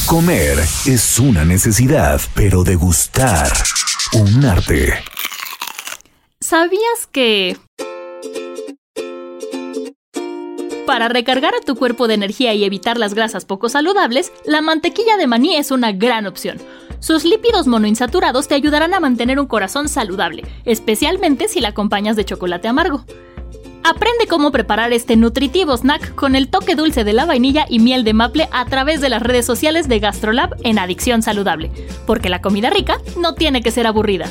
[0.07, 3.53] Comer es una necesidad, pero degustar
[4.15, 4.95] un arte.
[6.41, 7.59] ¿Sabías que...
[10.89, 15.19] Para recargar a tu cuerpo de energía y evitar las grasas poco saludables, la mantequilla
[15.19, 16.57] de maní es una gran opción.
[16.99, 22.25] Sus lípidos monoinsaturados te ayudarán a mantener un corazón saludable, especialmente si la acompañas de
[22.25, 23.05] chocolate amargo.
[23.85, 28.03] Aprende cómo preparar este nutritivo snack con el toque dulce de la vainilla y miel
[28.03, 31.71] de maple a través de las redes sociales de Gastrolab en Adicción Saludable,
[32.07, 34.31] porque la comida rica no tiene que ser aburrida.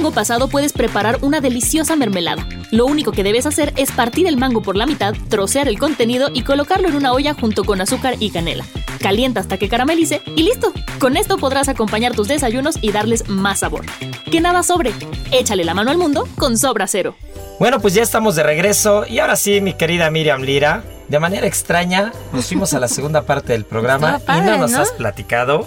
[0.00, 2.48] Mango pasado puedes preparar una deliciosa mermelada.
[2.70, 6.30] Lo único que debes hacer es partir el mango por la mitad, trocear el contenido
[6.32, 8.64] y colocarlo en una olla junto con azúcar y canela.
[8.98, 10.72] Calienta hasta que caramelice y listo.
[10.98, 13.84] Con esto podrás acompañar tus desayunos y darles más sabor.
[14.32, 14.94] Que nada sobre.
[15.32, 17.14] Échale la mano al mundo con Sobra Cero.
[17.58, 21.46] Bueno, pues ya estamos de regreso y ahora sí, mi querida Miriam Lira, de manera
[21.46, 24.80] extraña nos fuimos a la segunda parte del programa padre, y no nos ¿no?
[24.80, 25.66] has platicado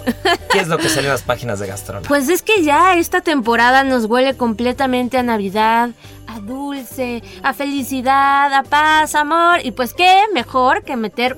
[0.50, 2.08] qué es lo que salió en las páginas de Gastrona.
[2.08, 5.90] Pues es que ya esta temporada nos huele completamente a Navidad,
[6.26, 9.60] a dulce, a felicidad, a paz, amor.
[9.62, 11.36] Y pues qué mejor que meter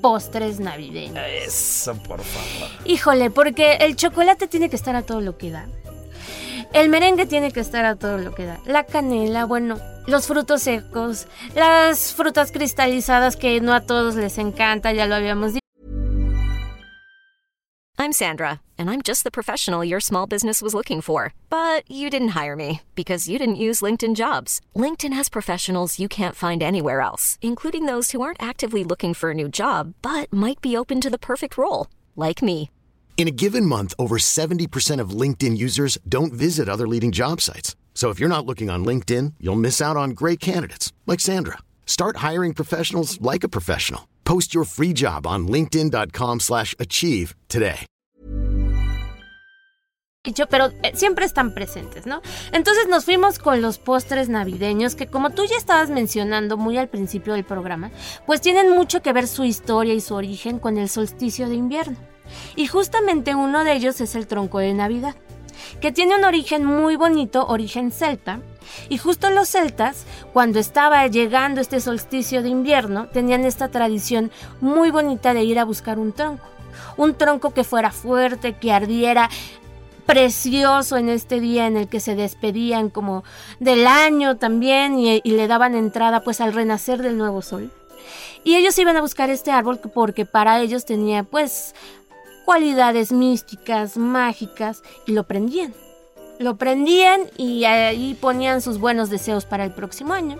[0.00, 1.18] postres navideños.
[1.44, 2.68] Eso, por favor.
[2.84, 5.66] Híjole, porque el chocolate tiene que estar a todo lo que da.
[6.72, 8.60] El merengue tiene que estar a todo lo que da.
[8.64, 14.92] La canela, bueno, los frutos secos, las frutas cristalizadas que no a todos les encanta,
[14.92, 15.60] ya lo habíamos dicho.
[17.98, 21.34] I'm Sandra, and I'm just the professional your small business was looking for.
[21.50, 24.62] But you didn't hire me because you didn't use LinkedIn jobs.
[24.74, 29.32] LinkedIn has professionals you can't find anywhere else, including those who aren't actively looking for
[29.32, 32.70] a new job but might be open to the perfect role, like me.
[33.20, 37.76] In a given month, over 70% of LinkedIn users don't visit other leading job sites.
[37.92, 41.58] So if you're not looking on LinkedIn, you'll miss out on great candidates like Sandra.
[41.84, 44.08] Start hiring professionals like a professional.
[44.24, 47.84] Post your free job on linkedin.com/achieve today.
[50.48, 52.22] pero eh, siempre están presentes, ¿no?
[52.52, 56.88] Entonces nos fuimos con los postres navideños que como tú ya estabas mencionando muy al
[56.88, 57.90] principio del programa,
[58.24, 61.98] pues tienen mucho que ver su historia y su origen con el solsticio de invierno.
[62.56, 65.14] Y justamente uno de ellos es el tronco de Navidad,
[65.80, 68.40] que tiene un origen muy bonito, origen celta,
[68.88, 74.90] y justo los celtas, cuando estaba llegando este solsticio de invierno, tenían esta tradición muy
[74.90, 76.46] bonita de ir a buscar un tronco.
[76.96, 79.28] Un tronco que fuera fuerte, que ardiera,
[80.10, 83.22] precioso en este día en el que se despedían como
[83.60, 87.70] del año también y, le daban entrada pues al renacer del nuevo sol.
[88.42, 91.76] Y ellos iban a buscar este árbol porque para ellos tenía pues
[92.50, 95.72] cualidades místicas, mágicas y lo prendían.
[96.40, 100.36] Lo prendían y ahí ponían sus buenos deseos para el próximo año.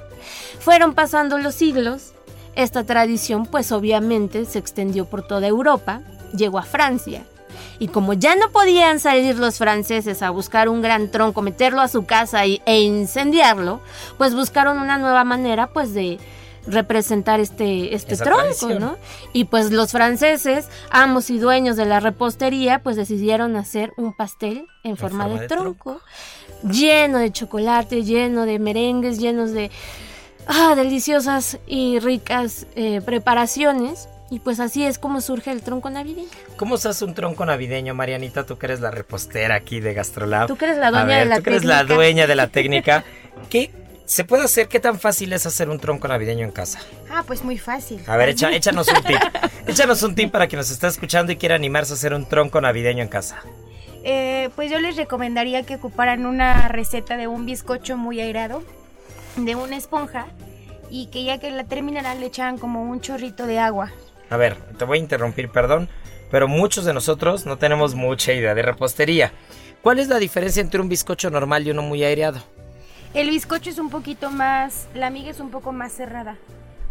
[0.59, 2.11] Fueron pasando los siglos.
[2.57, 6.01] Esta tradición pues obviamente se extendió por toda Europa,
[6.37, 7.23] llegó a Francia.
[7.79, 11.87] Y como ya no podían salir los franceses a buscar un gran tronco, meterlo a
[11.87, 13.81] su casa y- e incendiarlo,
[14.19, 16.19] pues buscaron una nueva manera pues de
[16.67, 18.81] representar este, este Esa tronco, tradición.
[18.81, 18.97] ¿no?
[19.33, 24.67] Y pues los franceses, amos y dueños de la repostería, pues decidieron hacer un pastel
[24.83, 26.01] en, forma, forma de, de tronco,
[26.71, 29.71] lleno de chocolate, lleno de merengues, llenos de
[30.47, 34.09] ah, deliciosas y ricas eh, preparaciones.
[34.33, 36.29] Y pues así es como surge el tronco navideño.
[36.57, 38.47] ¿Cómo se hace un tronco navideño, Marianita?
[38.47, 40.47] Tú que eres la repostera aquí de Gastrolab.
[40.47, 41.95] Tú que eres la dueña ver, de la tú que eres la técnica.
[41.97, 43.05] dueña de la técnica.
[43.51, 43.73] ¿Qué
[44.11, 44.67] se puede hacer?
[44.67, 46.81] ¿Qué tan fácil es hacer un tronco navideño en casa?
[47.09, 48.03] Ah, pues muy fácil.
[48.09, 49.17] A ver, echa- échanos un tip.
[49.69, 52.61] échanos un tip para quien nos está escuchando y quiera animarse a hacer un tronco
[52.61, 53.41] navideño en casa.
[54.03, 58.65] Eh, pues yo les recomendaría que ocuparan una receta de un bizcocho muy airado,
[59.37, 60.27] de una esponja,
[60.91, 63.93] y que ya que la terminaran le echaran como un chorrito de agua.
[64.29, 65.89] A ver, te voy a interrumpir, perdón,
[66.33, 69.31] pero muchos de nosotros no tenemos mucha idea de repostería.
[69.83, 72.43] ¿Cuál es la diferencia entre un bizcocho normal y uno muy aireado?
[73.13, 76.37] El bizcocho es un poquito más, la miga es un poco más cerrada.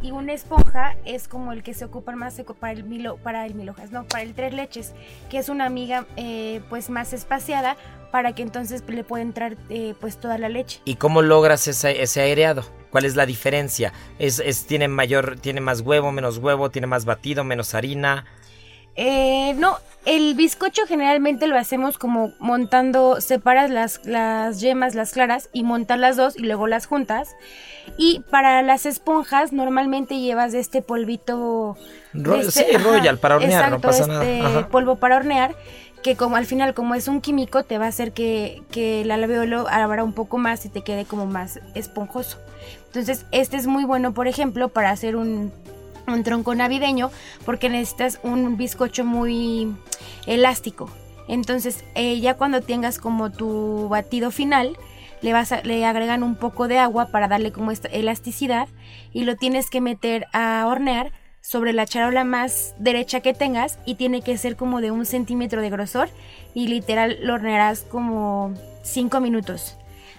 [0.02, 3.56] Y una esponja es como el que se ocupa más para el milo, para el
[3.56, 4.94] mil hojas, no, para el tres leches,
[5.30, 7.78] que es una miga eh, pues más espaciada
[8.12, 10.82] para que entonces le pueda entrar eh, pues toda la leche.
[10.84, 12.66] ¿Y cómo logras ese, ese aireado?
[12.92, 13.94] ¿Cuál es la diferencia?
[14.20, 18.26] ¿Es, es, tiene mayor, tiene más huevo, menos huevo, tiene más batido, menos harina?
[18.96, 25.50] Eh, no, el bizcocho generalmente lo hacemos como montando, separas las, las yemas, las claras
[25.54, 27.30] y montas las dos y luego las juntas.
[27.98, 31.76] Y para las esponjas normalmente llevas este polvito...
[32.14, 34.48] Ro- de este- sí, royal, para hornear, no pasa este nada.
[34.60, 34.68] Ajá.
[34.70, 35.56] polvo para hornear
[36.04, 39.12] que como al final como es un químico te va a hacer que, que el
[39.12, 42.38] alveolo abra un poco más y te quede como más esponjoso.
[42.86, 45.52] Entonces este es muy bueno por ejemplo para hacer un,
[46.10, 47.12] un tronco navideño
[47.46, 49.74] porque necesitas un bizcocho muy
[50.28, 50.90] elástico.
[51.28, 54.76] Entonces eh, ya cuando tengas como tu batido final
[55.22, 58.68] le vas a- le agregan un poco de agua para darle como esta elasticidad
[59.12, 63.96] y lo tienes que meter a hornear sobre la charola más derecha que tengas y
[63.96, 66.10] tiene que ser como de un centímetro de grosor
[66.54, 69.76] y literal lo hornearás como 5 minutos.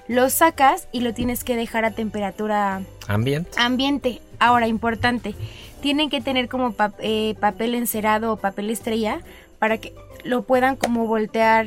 [0.09, 3.51] Lo sacas y lo tienes que dejar a temperatura Ambiente.
[3.59, 4.21] ambiente.
[4.39, 5.35] Ahora, importante,
[5.81, 9.21] tienen que tener como pap- eh, papel encerado o papel estrella
[9.59, 11.67] para que lo puedan como voltear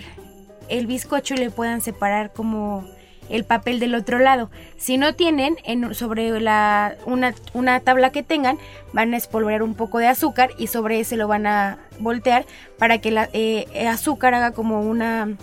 [0.70, 2.86] el bizcocho y le puedan separar como
[3.30, 4.50] el papel del otro lado.
[4.78, 8.58] Si no tienen, en, sobre la, una, una tabla que tengan,
[8.92, 12.46] van a espolvorear un poco de azúcar y sobre ese lo van a voltear
[12.78, 15.38] para que la, eh, el azúcar haga como una,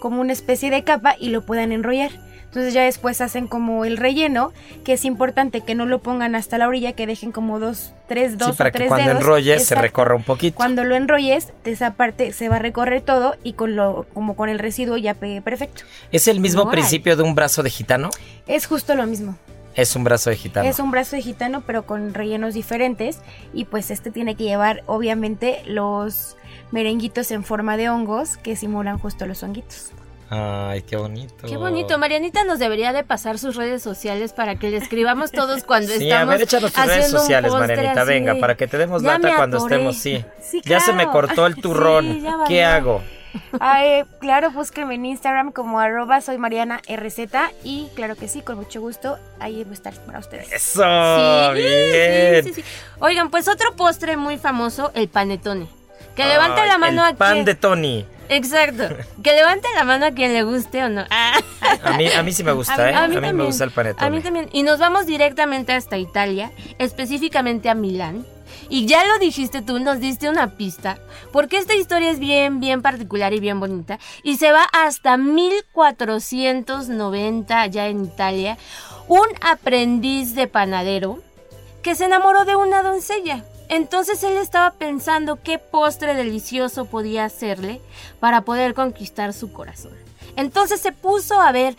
[0.00, 2.10] como una especie de capa y lo puedan enrollar.
[2.52, 4.52] Entonces ya después hacen como el relleno,
[4.84, 8.36] que es importante que no lo pongan hasta la orilla, que dejen como dos, tres,
[8.36, 9.22] dos sí, para o que cuando dedos.
[9.22, 10.54] enrolles se recorra un poquito.
[10.54, 14.36] Cuando lo enrolles, de esa parte se va a recorrer todo y con lo, como
[14.36, 15.84] con el residuo ya pegue perfecto.
[16.10, 18.10] ¿Es el mismo principio de un brazo de gitano?
[18.46, 19.38] Es justo lo mismo.
[19.74, 20.68] Es un brazo de gitano.
[20.68, 23.20] Es un brazo de gitano, pero con rellenos diferentes.
[23.54, 26.36] Y pues este tiene que llevar, obviamente, los
[26.70, 29.92] merenguitos en forma de hongos que simulan justo los honguitos.
[30.34, 31.46] Ay, qué bonito.
[31.46, 31.98] Qué bonito.
[31.98, 36.04] Marianita nos debería de pasar sus redes sociales para que le escribamos todos cuando Sí,
[36.08, 39.02] estamos a ver, échanos tus redes sociales, Marianita, así venga, de- para que te demos
[39.02, 40.24] Ya lata cuando estemos, sí.
[40.42, 42.04] Sí, Ya se me cortó el turrón.
[42.22, 43.02] Sí, ¿Qué hago?
[43.62, 47.18] Eh, claro, búsquenme en Instagram como arroba soy Mariana RZ
[47.62, 50.50] y claro que sí, con mucho gusto, ahí voy a estar para ustedes.
[50.50, 50.82] Eso,
[51.54, 52.44] Sí, bien.
[52.44, 52.64] sí, sí, sí.
[53.00, 55.66] Oigan, pues otro postre muy famoso, el panetone.
[56.16, 58.06] Que levante Ay, la mano el a pan de Tony.
[58.32, 58.88] Exacto.
[59.22, 61.04] Que levante la mano a quien le guste o no.
[61.10, 61.38] Ah.
[61.84, 62.94] A mí, a mí sí me gusta, ¿eh?
[62.94, 64.06] A mí, me gusta el panetone.
[64.06, 64.50] A mí también.
[64.52, 68.26] Y nos vamos directamente hasta Italia, específicamente a Milán.
[68.68, 70.98] Y ya lo dijiste tú, nos diste una pista,
[71.32, 73.98] porque esta historia es bien, bien particular y bien bonita.
[74.22, 78.58] Y se va hasta 1490 ya en Italia.
[79.08, 81.22] Un aprendiz de panadero
[81.82, 83.44] que se enamoró de una doncella.
[83.72, 87.80] Entonces él estaba pensando qué postre delicioso podía hacerle
[88.20, 89.92] para poder conquistar su corazón.
[90.36, 91.74] Entonces se puso a ver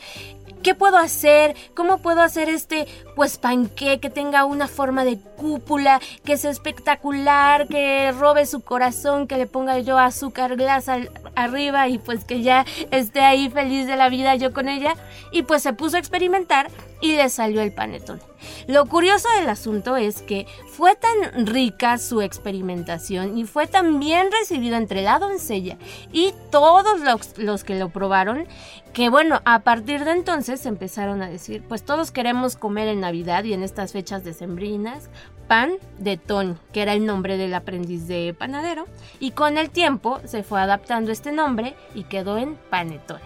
[0.64, 6.00] qué puedo hacer, cómo puedo hacer este pues panqué que tenga una forma de cúpula,
[6.24, 11.88] que sea espectacular, que robe su corazón, que le ponga yo azúcar glass al- arriba
[11.88, 14.96] y pues que ya esté ahí feliz de la vida yo con ella.
[15.32, 16.70] Y pues se puso a experimentar
[17.02, 18.22] y le salió el panetón.
[18.68, 24.28] Lo curioso del asunto es que fue tan rica su experimentación y fue tan bien
[24.32, 25.78] recibido entre la doncella
[26.12, 28.46] y todos los, los que lo probaron
[28.94, 33.44] que bueno, a partir de entonces empezaron a decir, pues todos queremos comer en Navidad
[33.44, 35.10] y en estas fechas decembrinas
[35.48, 38.86] pan de Tony, que era el nombre del aprendiz de panadero,
[39.20, 43.22] y con el tiempo se fue adaptando este nombre y quedó en panetone.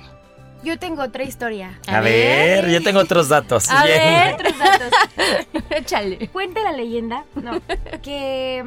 [0.63, 1.80] Yo tengo otra historia.
[1.88, 3.70] A ver, yo tengo otros datos.
[3.70, 4.00] A Bien.
[4.00, 4.92] ver, tres datos.
[5.70, 6.28] Échale.
[6.30, 7.62] Cuenta la leyenda, no,
[8.02, 8.63] que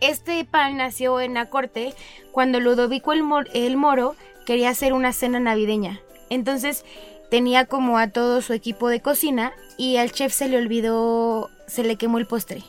[0.00, 1.94] este pan nació en la corte
[2.30, 4.14] cuando Ludovico el, Mor- el Moro
[4.46, 6.00] quería hacer una cena navideña.
[6.30, 6.84] Entonces
[7.32, 11.82] tenía como a todo su equipo de cocina y al chef se le olvidó, se
[11.82, 12.62] le quemó el postre.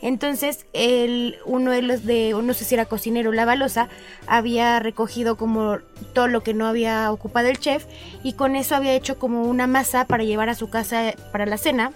[0.00, 3.90] Entonces, el, uno de los de, no sé si era cocinero, la balosa,
[4.26, 5.80] había recogido como
[6.14, 7.84] todo lo que no había ocupado el chef
[8.22, 11.58] y con eso había hecho como una masa para llevar a su casa para la
[11.58, 11.92] cena.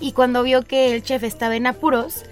[0.00, 2.24] Y cuando vio que el chef estaba en apuros,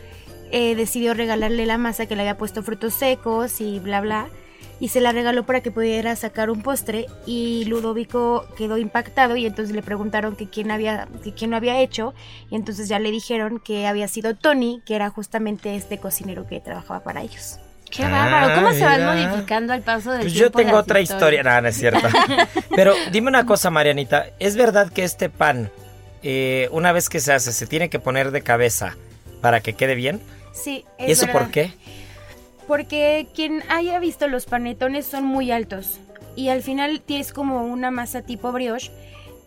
[0.51, 4.31] eh, decidió regalarle la masa que le había puesto frutos secos y bla bla.
[4.81, 7.07] Y se la regaló para que pudiera sacar un postre.
[7.27, 11.81] Y Ludovico quedó impactado y entonces le preguntaron que quién había, que quién lo había
[11.81, 12.15] hecho.
[12.51, 16.61] Y entonces ya le dijeron que había sido Tony, que era justamente este cocinero que
[16.61, 17.61] trabajaba para ellos.
[17.91, 18.55] Qué bárbaro.
[18.55, 21.43] ¿Cómo se van modificando al paso del Pues yo tiempo tengo las otra historia.
[21.43, 22.07] No, no es cierto.
[22.75, 24.27] Pero dime una cosa, Marianita.
[24.39, 25.71] ¿Es verdad que este pan,
[26.23, 28.97] eh, una vez que se hace, se tiene que poner de cabeza
[29.41, 30.21] para que quede bien?
[30.53, 31.73] Sí, ¿Y eso por qué?
[32.71, 35.99] Porque quien haya visto los panetones son muy altos.
[36.37, 38.93] Y al final tienes como una masa tipo brioche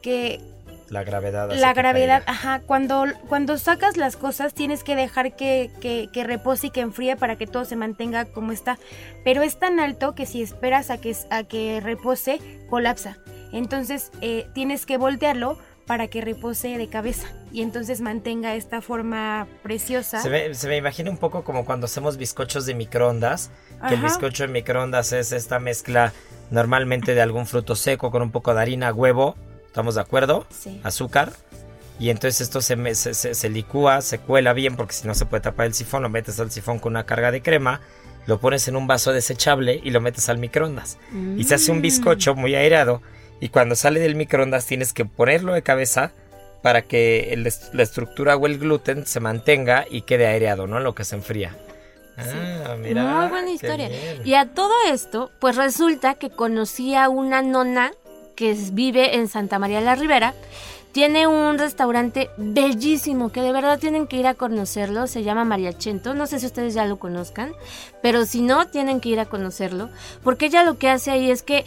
[0.01, 0.41] que
[0.89, 1.49] La gravedad.
[1.55, 2.31] la gravedad, caiga.
[2.33, 6.81] ajá, cuando, cuando sacas las cosas tienes que dejar que, que, que repose y que
[6.81, 8.77] enfríe para que todo se mantenga como está.
[9.23, 13.19] Pero es tan alto que si esperas a que, a que repose, colapsa.
[13.53, 15.57] Entonces eh, tienes que voltearlo
[15.87, 20.21] para que repose de cabeza y entonces mantenga esta forma preciosa.
[20.21, 23.51] Se me, se me imagina un poco como cuando hacemos bizcochos de microondas,
[23.87, 26.11] que el bizcocho de microondas es esta mezcla
[26.51, 29.35] normalmente de algún fruto seco con un poco de harina, huevo,
[29.67, 30.45] ¿estamos de acuerdo?
[30.49, 30.81] Sí.
[30.83, 31.31] Azúcar.
[31.99, 35.25] Y entonces esto se, se, se- se licúa, se cuela bien porque si no se
[35.25, 37.81] puede tapar el sifón, lo metes al sifón con una carga de crema,
[38.25, 40.97] lo pones en un vaso desechable y lo metes al microondas.
[41.37, 43.01] Y se hace un bizcocho muy aireado
[43.39, 46.13] y cuando sale del microondas tienes que ponerlo de cabeza
[46.63, 50.77] para que el la estructura o el gluten se mantenga y quede aireado, ¿no?
[50.77, 51.55] En lo que se enfría.
[52.17, 53.03] Ah, mira.
[53.03, 53.89] Muy buena historia.
[54.23, 57.91] Y a todo esto, pues resulta que conocí a una nona
[58.35, 60.33] que vive en Santa María la Ribera.
[60.93, 65.07] Tiene un restaurante bellísimo que de verdad tienen que ir a conocerlo.
[65.07, 66.13] Se llama Mariachento.
[66.13, 67.51] No sé si ustedes ya lo conozcan,
[68.01, 69.89] pero si no, tienen que ir a conocerlo.
[70.23, 71.65] Porque ella lo que hace ahí es que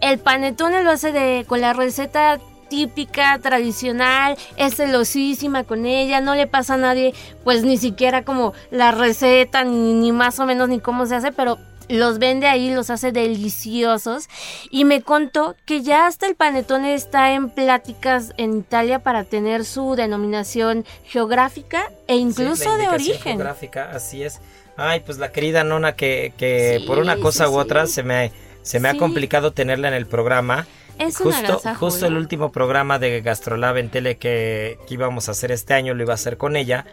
[0.00, 2.40] el panetone lo hace de con la receta
[2.70, 7.12] típica, tradicional, es celosísima con ella, no le pasa a nadie,
[7.44, 11.32] pues ni siquiera como la receta, ni, ni más o menos ni cómo se hace,
[11.32, 14.28] pero los vende ahí, los hace deliciosos.
[14.70, 19.64] Y me contó que ya hasta el panetone está en pláticas en Italia para tener
[19.64, 23.18] su denominación geográfica e incluso Sí, de origen.
[23.34, 24.40] geográfica, así es.
[24.76, 27.92] Ay, pues la querida nona que, que Sí, por una cosa sí, u otra sí.
[27.94, 28.30] se me,
[28.62, 28.96] se me Sí.
[28.96, 30.66] ha complicado tenerla en el programa.
[31.00, 35.50] Es Justo, justo el último programa de Gastrolab en tele que, que íbamos a hacer
[35.50, 36.84] este año lo iba a hacer con ella.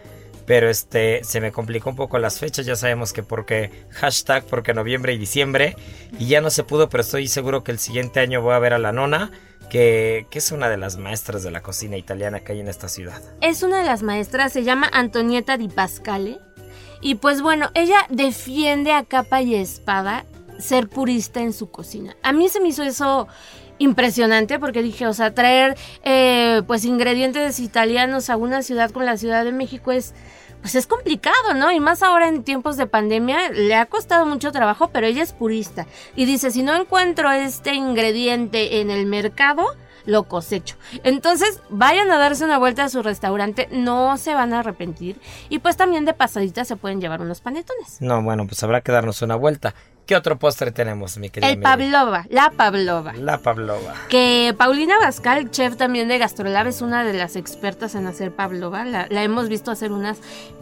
[0.46, 4.74] Pero este se me complicó un poco las fechas, ya sabemos que porque hashtag, porque
[4.74, 5.76] noviembre y diciembre,
[6.18, 8.74] y ya no se pudo, pero estoy seguro que el siguiente año voy a ver
[8.74, 9.32] a la nona,
[9.70, 12.88] que, que es una de las maestras de la cocina italiana que hay en esta
[12.88, 13.22] ciudad.
[13.42, 16.40] Es una de las maestras, se llama Antonieta Di Pascale.
[17.02, 20.26] Y pues bueno, ella defiende a capa y espada
[20.60, 22.16] ser purista en su cocina.
[22.24, 23.28] A mí se me hizo eso
[23.80, 29.18] impresionante porque dije, o sea, traer eh, pues ingredientes italianos a una ciudad como la
[29.18, 30.14] Ciudad de México es
[30.62, 31.72] pues es complicado, ¿no?
[31.72, 35.32] Y más ahora en tiempos de pandemia le ha costado mucho trabajo, pero ella es
[35.32, 39.68] purista y dice, si no encuentro este ingrediente en el mercado,
[40.06, 40.78] lo cosecho.
[41.04, 45.20] Entonces, vayan a darse una vuelta a su restaurante, no se van a arrepentir.
[45.50, 48.02] Y pues también de pasadita se pueden llevar unos panetones.
[48.02, 49.76] No, bueno, pues habrá que darnos una vuelta.
[50.08, 51.60] ¿Qué otro postre tenemos, mi querida El?
[51.60, 53.12] Pavlova, la Pavlova.
[53.12, 53.94] La Pavlova.
[54.08, 58.86] Que Paulina Bascal, chef también de Gastrolab, es una de las expertas en hacer pavlova.
[58.86, 60.20] La, la hemos visto hacer unas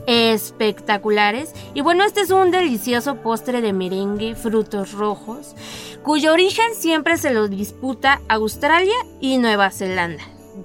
[0.07, 1.53] espectaculares.
[1.75, 5.55] Y bueno, este es un delicioso postre de merengue, frutos rojos,
[6.01, 10.23] cuyo origen siempre se lo disputa Australia y Nueva Zelanda.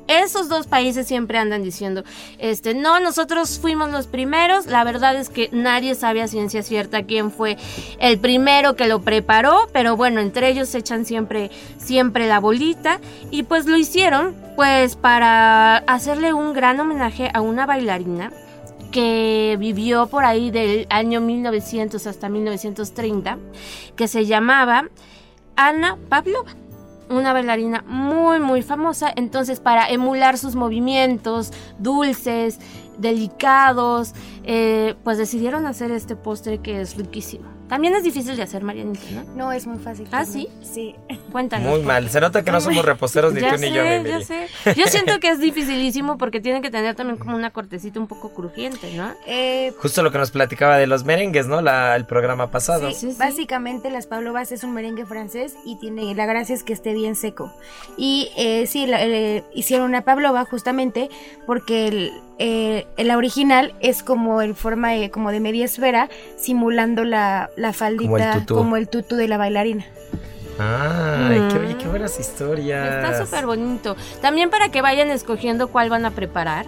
[0.09, 2.05] Esos dos países siempre andan diciendo,
[2.38, 4.66] este, no, nosotros fuimos los primeros.
[4.66, 7.57] La verdad es que nadie sabe a ciencia cierta quién fue
[7.99, 13.01] el primero que lo preparó, pero bueno, entre ellos se echan siempre, siempre la bolita
[13.30, 18.32] y pues lo hicieron, pues para hacerle un gran homenaje a una bailarina
[18.91, 23.38] que vivió por ahí del año 1900 hasta 1930,
[23.97, 24.88] que se llamaba
[25.57, 26.55] Ana Pavlova
[27.11, 32.58] una bailarina muy muy famosa, entonces para emular sus movimientos dulces,
[32.98, 37.59] delicados, eh, pues decidieron hacer este postre que es riquísimo.
[37.70, 39.24] También es difícil de hacer, Marianita, ¿no?
[39.34, 40.06] No, es muy fácil.
[40.12, 40.48] ¿Ah, también.
[40.62, 40.94] Sí.
[41.32, 41.68] Cuéntanos.
[41.70, 42.10] Muy mal.
[42.10, 44.46] Se nota que no somos reposteros ni Ya tú ni yo, sé, mi ya sé.
[44.76, 48.34] Yo siento que es dificilísimo porque tiene que tener también como una cortecita un poco
[48.34, 49.14] crujiente, ¿no?
[49.26, 51.62] Eh, Justo lo que nos platicaba de los merengues, ¿no?
[51.62, 52.88] La, el programa pasado.
[52.90, 53.16] Sí, Sí, sí.
[53.18, 57.14] básicamente las pavlovas es un merengue francés y tiene la gracia es que esté bien
[57.14, 57.52] seco.
[57.96, 61.08] Y eh, sí, la- eh, hicieron una pavlova justamente
[61.46, 67.05] porque el, eh, la original es como en forma de, como de media esfera, simulando
[67.05, 69.84] la, la faldita como el tutú de la bailarina.
[70.59, 71.64] Ay, qué, Mm.
[71.64, 73.05] oye, qué buenas historias.
[73.05, 73.97] Está súper bonito.
[74.20, 76.66] También para que vayan escogiendo cuál van a preparar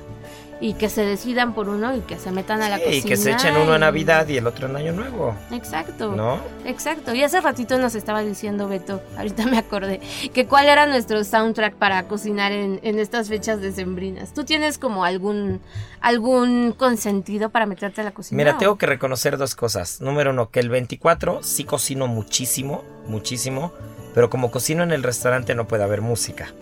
[0.65, 2.97] y que se decidan por uno y que se metan a la cocina.
[2.97, 6.13] y que se echen uno en Navidad y el otro en Año Nuevo, Exacto.
[6.15, 6.39] ¿no?
[6.65, 7.13] Exacto.
[7.15, 10.01] Y hace ratito nos estaba diciendo Beto, ahorita me acordé,
[10.33, 14.33] que cuál era nuestro soundtrack para cocinar en, en estas fechas decembrinas.
[14.35, 15.61] ¿Tú tienes como algún
[16.01, 18.37] algún consentido para meterte a la cocina?
[18.37, 20.01] Mira, o- tengo que reconocer dos cosas.
[20.01, 23.73] Número uno, que el 24 sí cocino muchísimo, muchísimo,
[24.15, 26.53] pero como cocino en el restaurante no puede haber música,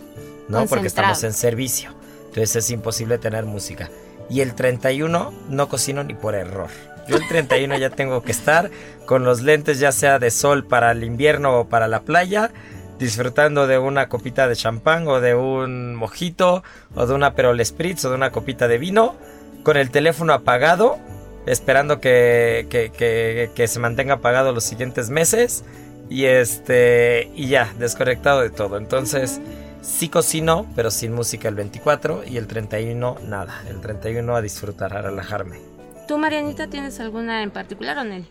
[0.47, 0.65] ¿no?
[0.65, 1.93] Porque estamos en servicio.
[2.31, 3.89] Entonces es imposible tener música.
[4.29, 6.69] Y el 31 no cocino ni por error.
[7.07, 8.71] Yo el 31 ya tengo que estar
[9.05, 12.51] con los lentes ya sea de sol para el invierno o para la playa,
[12.99, 16.63] disfrutando de una copita de champán o de un mojito
[16.95, 19.15] o de una perol spritz o de una copita de vino,
[19.63, 20.99] con el teléfono apagado,
[21.47, 25.63] esperando que, que- que- se mantenga apagado los siguientes meses
[26.09, 28.77] y este y ya, desconectado de todo.
[28.77, 29.41] Entonces,
[29.81, 33.63] sí cocino, pero sin música el 24 y el 31 nada.
[33.67, 35.59] El 31 a disfrutar, a relajarme.
[36.07, 38.27] ¿Tú, Marianita, tienes alguna en particular o Nelly?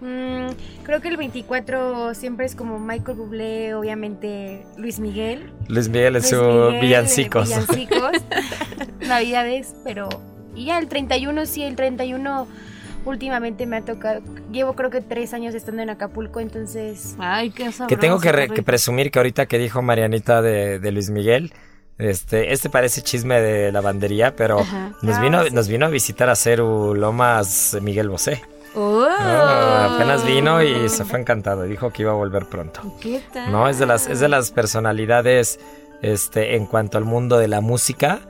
[0.00, 0.48] Mm,
[0.82, 5.52] creo que el 24 siempre es como Michael Bublé, obviamente Luis Miguel.
[5.68, 7.48] Luis Miguel Luis su Miguel, villancicos.
[7.48, 8.12] villancicos,
[9.00, 10.08] Navidades, pero...
[10.54, 12.46] Y ya el 31, sí, el 31
[13.06, 14.20] últimamente me ha tocado...
[14.52, 17.16] Llevo creo que tres años estando en Acapulco, entonces...
[17.18, 17.86] Ay, qué sabroso.
[17.86, 21.52] Que tengo que, re- que presumir que ahorita que dijo Marianita de, de Luis Miguel,
[21.98, 24.92] este, este parece chisme de lavandería, pero Ajá.
[25.02, 25.50] nos Ah, vino, sí.
[25.54, 28.42] nos vino a visitar a Ceru Lomas Miguel Bosé.
[28.74, 29.06] Oh.
[29.08, 31.62] Ah, apenas vino y se fue encantado.
[31.62, 32.82] Dijo que iba a volver pronto.
[33.00, 33.50] ¿Qué tal?
[33.50, 35.58] No, es de las, es de las personalidades,
[36.02, 38.20] este, en cuanto al mundo de la música,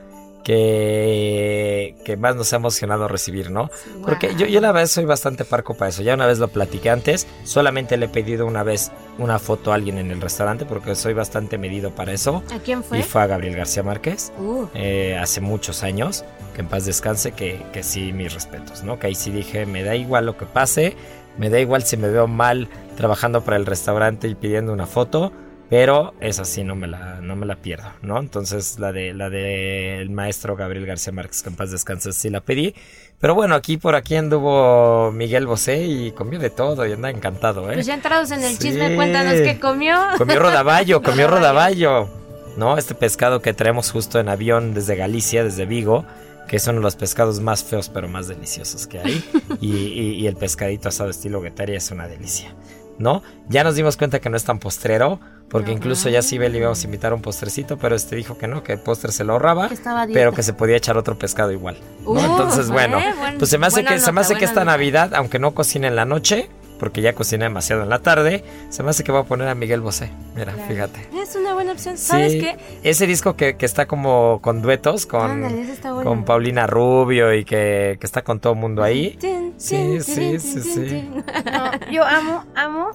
[0.46, 3.68] que, que más nos ha emocionado recibir, ¿no?
[4.04, 6.04] Porque yo, yo la verdad soy bastante parco para eso.
[6.04, 9.74] Ya una vez lo platiqué antes, solamente le he pedido una vez una foto a
[9.74, 12.44] alguien en el restaurante porque soy bastante medido para eso.
[12.54, 13.00] ¿A quién fue?
[13.00, 14.32] Y fue a Gabriel García Márquez.
[14.38, 14.66] Uh.
[14.74, 16.24] eh, hace muchos años,
[16.54, 19.00] que en paz descanse, que, que sí, mis respetos, ¿no?
[19.00, 20.94] Que ahí sí dije, me da igual lo que pase,
[21.38, 25.32] me da igual si me veo mal trabajando para el restaurante y pidiendo una foto,
[25.68, 28.18] pero esa sí no me la, no me la pierdo, ¿no?
[28.18, 32.40] Entonces la de la del maestro Gabriel García Márquez, que en paz descanse, sí la
[32.40, 32.74] pedí.
[33.18, 37.70] Pero bueno, aquí por aquí anduvo Miguel Bosé y comió de todo y anda encantado,
[37.70, 37.74] ¿eh?
[37.74, 38.58] Pues ya entrados en el Sí.
[38.58, 39.96] chisme, cuéntanos qué comió.
[40.18, 42.08] Comió rodaballo, comió rodaballo.
[42.56, 42.78] ¿No?
[42.78, 46.06] Este pescado que traemos justo en avión desde Galicia, desde Vigo,
[46.48, 49.22] que es uno de los pescados más feos pero más deliciosos que hay.
[49.60, 52.54] Y, y- y el pescadito asado estilo guetaria es una delicia.
[52.98, 53.22] ¿No?
[53.48, 56.82] Ya nos dimos cuenta que no es tan postrero, porque incluso ya sí le íbamos
[56.82, 59.68] a invitar un postrecito, pero este dijo que no, que el postre se lo ahorraba,
[60.12, 61.76] pero que se podía echar otro pescado igual.
[62.02, 62.10] ¿no?
[62.12, 64.60] Uh, Entonces, bueno, eh, buen- pues se me hace que, se me hace que esta
[64.60, 64.72] nota.
[64.72, 68.82] Navidad, aunque no cocine en la noche, porque ya cociné demasiado en la tarde, se
[68.82, 70.10] me hace que voy a poner a Miguel Bosé.
[70.34, 71.08] Mira, fíjate.
[71.20, 71.96] Es una buena opción.
[71.96, 72.56] ¿Sabes Sí, qué?
[72.82, 76.10] ese disco que, que está como con duetos con, Ándale, ese está bueno.
[76.10, 79.16] con Paulina Rubio y que, que está con todo el mundo ahí.
[79.58, 81.10] Sí, sí, sí, sí.
[81.52, 82.90] No, yo amo, amo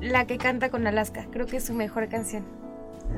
[0.00, 1.26] la que canta con Alaska.
[1.32, 2.44] Creo que es su mejor canción.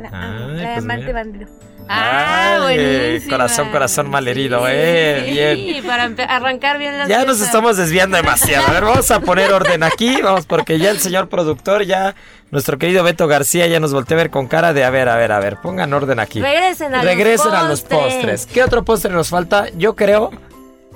[0.00, 0.10] La.
[0.12, 1.12] Ay, La de pues Amante mira.
[1.18, 1.46] Bandido.
[1.86, 3.30] Ah, Ay, buenísima.
[3.36, 5.84] corazón, corazón malherido, Sí, eh, sí, bien.
[5.86, 8.66] para arrancar bien las Ya nos estamos desviando demasiado.
[8.68, 12.14] A ver, vamos a poner orden aquí, vamos, porque ya el señor productor, ya
[12.50, 15.16] nuestro querido Beto García ya nos volteó a ver con cara de a ver, a
[15.16, 16.40] ver, a ver, pongan orden aquí.
[16.40, 18.46] Regresen a Regresen los a los postres.
[18.46, 19.66] ¿Qué otro postre nos falta?
[19.76, 20.30] Yo creo,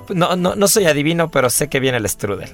[0.09, 2.49] no, no, no soy adivino, pero sé que viene el strudel.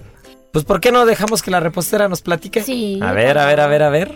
[0.52, 2.64] Pues ¿por qué no dejamos que la repostera nos platique?
[2.64, 4.16] Sí, A ver, a ver, a ver, a ver.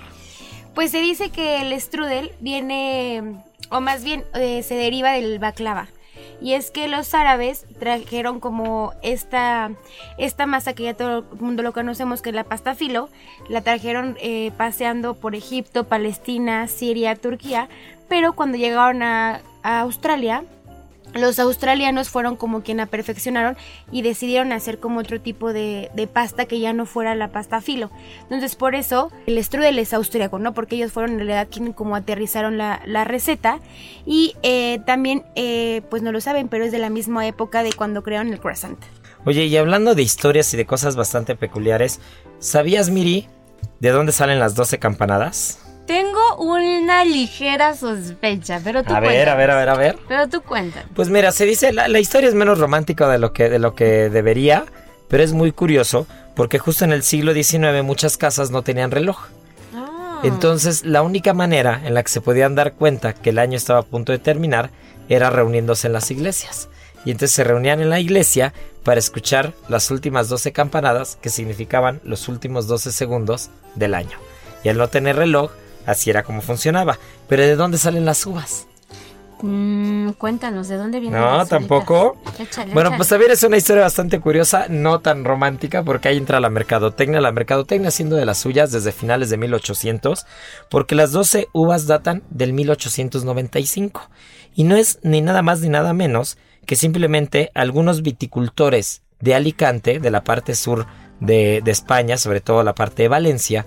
[0.79, 5.89] Pues se dice que el strudel viene, o más bien eh, se deriva del baklava.
[6.39, 9.71] Y es que los árabes trajeron como esta,
[10.17, 13.09] esta masa que ya todo el mundo lo conocemos, que es la pasta filo,
[13.49, 17.67] la trajeron eh, paseando por Egipto, Palestina, Siria, Turquía,
[18.07, 20.45] pero cuando llegaron a, a Australia,
[21.13, 23.57] los australianos fueron como quien la perfeccionaron
[23.91, 27.61] y decidieron hacer como otro tipo de, de pasta que ya no fuera la pasta
[27.61, 27.89] filo.
[28.23, 30.53] Entonces por eso el strudel es austriaco, ¿no?
[30.53, 33.59] Porque ellos fueron en realidad quienes como aterrizaron la, la receta
[34.05, 37.73] y eh, también, eh, pues no lo saben, pero es de la misma época de
[37.73, 38.79] cuando crearon el croissant.
[39.25, 41.99] Oye, y hablando de historias y de cosas bastante peculiares,
[42.39, 43.27] ¿sabías, Miri,
[43.79, 45.68] de dónde salen las 12 campanadas?
[45.89, 49.33] Tengo una ligera sospecha, pero tú A ver, cuéntanos.
[49.33, 49.97] a ver, a ver, a ver.
[50.07, 50.85] Pero tú cuentas.
[50.93, 53.73] Pues mira, se dice, la, la historia es menos romántica de lo, que, de lo
[53.73, 54.65] que debería,
[55.07, 59.17] pero es muy curioso porque justo en el siglo XIX muchas casas no tenían reloj.
[59.73, 60.21] Ah.
[60.23, 63.79] Entonces, la única manera en la que se podían dar cuenta que el año estaba
[63.79, 64.69] a punto de terminar
[65.09, 66.69] era reuniéndose en las iglesias.
[67.03, 71.99] Y entonces se reunían en la iglesia para escuchar las últimas 12 campanadas que significaban
[72.03, 74.19] los últimos 12 segundos del año.
[74.63, 75.49] Y al no tener reloj,
[75.89, 76.97] así era como funcionaba.
[77.27, 78.65] Pero ¿de dónde salen las uvas?
[79.41, 82.17] Mm, cuéntanos, ¿de dónde vienen No, las tampoco.
[82.37, 82.97] Échale, Bueno, échale.
[82.97, 87.21] pues también es una historia bastante curiosa, no tan romántica, porque ahí entra la mercadotecnia,
[87.21, 90.25] la mercadotecnia siendo de las suyas desde finales de 1800,
[90.69, 94.09] porque las 12 uvas datan del 1895.
[94.55, 99.99] Y no es ni nada más ni nada menos que simplemente algunos viticultores de Alicante,
[99.99, 100.85] de la parte sur
[101.21, 103.65] de, de España, sobre todo la parte de Valencia,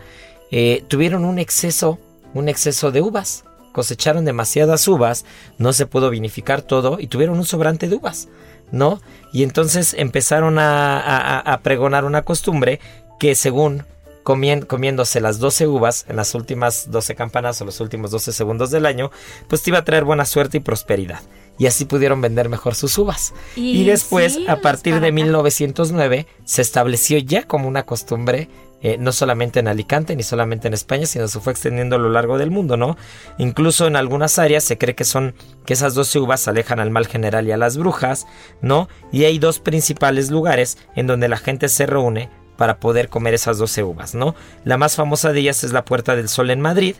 [0.50, 1.98] eh, tuvieron un exceso,
[2.35, 3.45] un exceso de uvas.
[3.72, 5.24] Cosecharon demasiadas uvas,
[5.59, 8.28] no se pudo vinificar todo y tuvieron un sobrante de uvas,
[8.70, 9.01] ¿no?
[9.33, 12.80] Y entonces empezaron a, a- a pregonar una costumbre
[13.18, 13.85] que según
[14.24, 18.87] comiéndose las 12 uvas en las últimas 12 campanas o los últimos 12 segundos del
[18.87, 19.11] año,
[19.49, 21.20] pues te iba a traer buena suerte y prosperidad.
[21.59, 23.35] Y así pudieron vender mejor sus uvas.
[23.57, 25.14] Y, Y después, sí, a partir de para acá.
[25.14, 28.49] 1909, se estableció ya como una costumbre,
[28.83, 32.11] eh, no solamente en Alicante ni solamente en España, sino se fue extendiendo a lo
[32.11, 32.97] largo del mundo, ¿no?
[33.39, 37.07] Incluso en algunas áreas se cree que son que esas 12 uvas alejan al mal
[37.07, 38.26] general y a las brujas,
[38.61, 38.89] ¿no?
[39.12, 43.59] Y hay dos principales lugares en donde la gente se reúne para poder comer esas
[43.59, 44.35] 12 uvas, ¿no?
[44.64, 46.97] La más famosa de ellas es la Puerta del Sol en Madrid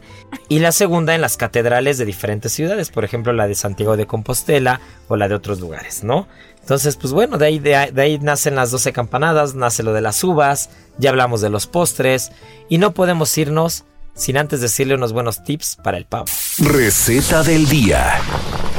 [0.49, 4.07] y la segunda en las catedrales de diferentes ciudades, por ejemplo la de Santiago de
[4.07, 6.27] Compostela o la de otros lugares, ¿no?
[6.63, 9.93] Entonces, pues bueno, de ahí, de ahí, de ahí nacen las 12 campanadas, nace lo
[9.93, 12.33] de las uvas, ya hablamos de los postres
[12.69, 13.85] y no podemos irnos
[14.15, 16.27] sin antes decirle unos buenos tips para el pavo.
[16.59, 18.21] Receta del día.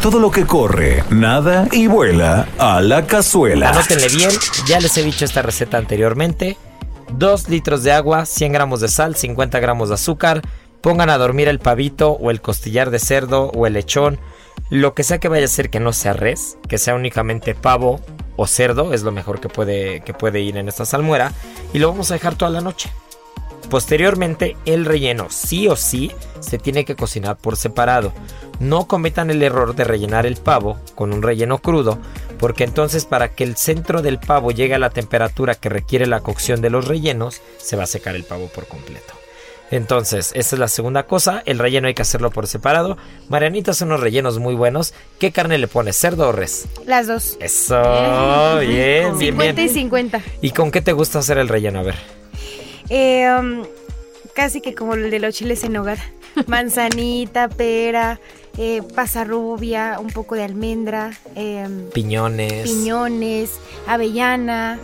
[0.02, 3.70] Todo lo que corre, nada y vuela a la cazuela.
[3.70, 4.32] Anótenle bien,
[4.66, 6.58] ya les he dicho esta receta anteriormente.
[7.18, 10.42] 2 litros de agua, 100 gramos de sal, 50 gramos de azúcar.
[10.82, 14.20] Pongan a dormir el pavito o el costillar de cerdo o el lechón
[14.70, 18.00] Lo que sea que vaya a ser que no sea res, que sea únicamente pavo
[18.36, 21.32] o cerdo, es lo mejor que puede, que puede ir en esta salmuera.
[21.74, 22.92] Y lo vamos a dejar toda la noche.
[23.70, 26.12] Posteriormente, el relleno sí o sí
[26.42, 28.14] se tiene que cocinar por separado.
[28.60, 31.98] No cometan el error de rellenar el pavo con un relleno crudo,
[32.38, 36.20] porque entonces para que el centro del pavo llegue a la temperatura que requiere la
[36.20, 39.23] cocción de los rellenos, se va a secar el pavo por completo.
[39.76, 41.42] Entonces, esta es la segunda cosa.
[41.46, 42.98] El relleno hay que hacerlo por separado.
[43.30, 44.94] Marianita son unos rellenos muy buenos.
[45.20, 45.98] ¿Qué carne le pones?
[45.98, 46.68] ¿Cerdo o res?
[46.86, 47.38] Las dos.
[47.40, 47.82] Eso,
[48.60, 49.70] bien, bien, 50 y bien.
[49.74, 50.22] 50.
[50.42, 51.80] ¿Y con qué te gusta hacer el relleno?
[51.80, 51.96] A ver.
[52.90, 53.64] Eh, um,
[54.36, 55.98] casi que como el de los chiles en hogar.
[56.48, 58.20] Manzanita, pera,
[58.58, 62.64] eh, pasa rubia, un poco de almendra, eh, Piñones.
[62.64, 63.52] piñones,
[63.88, 64.80] avellana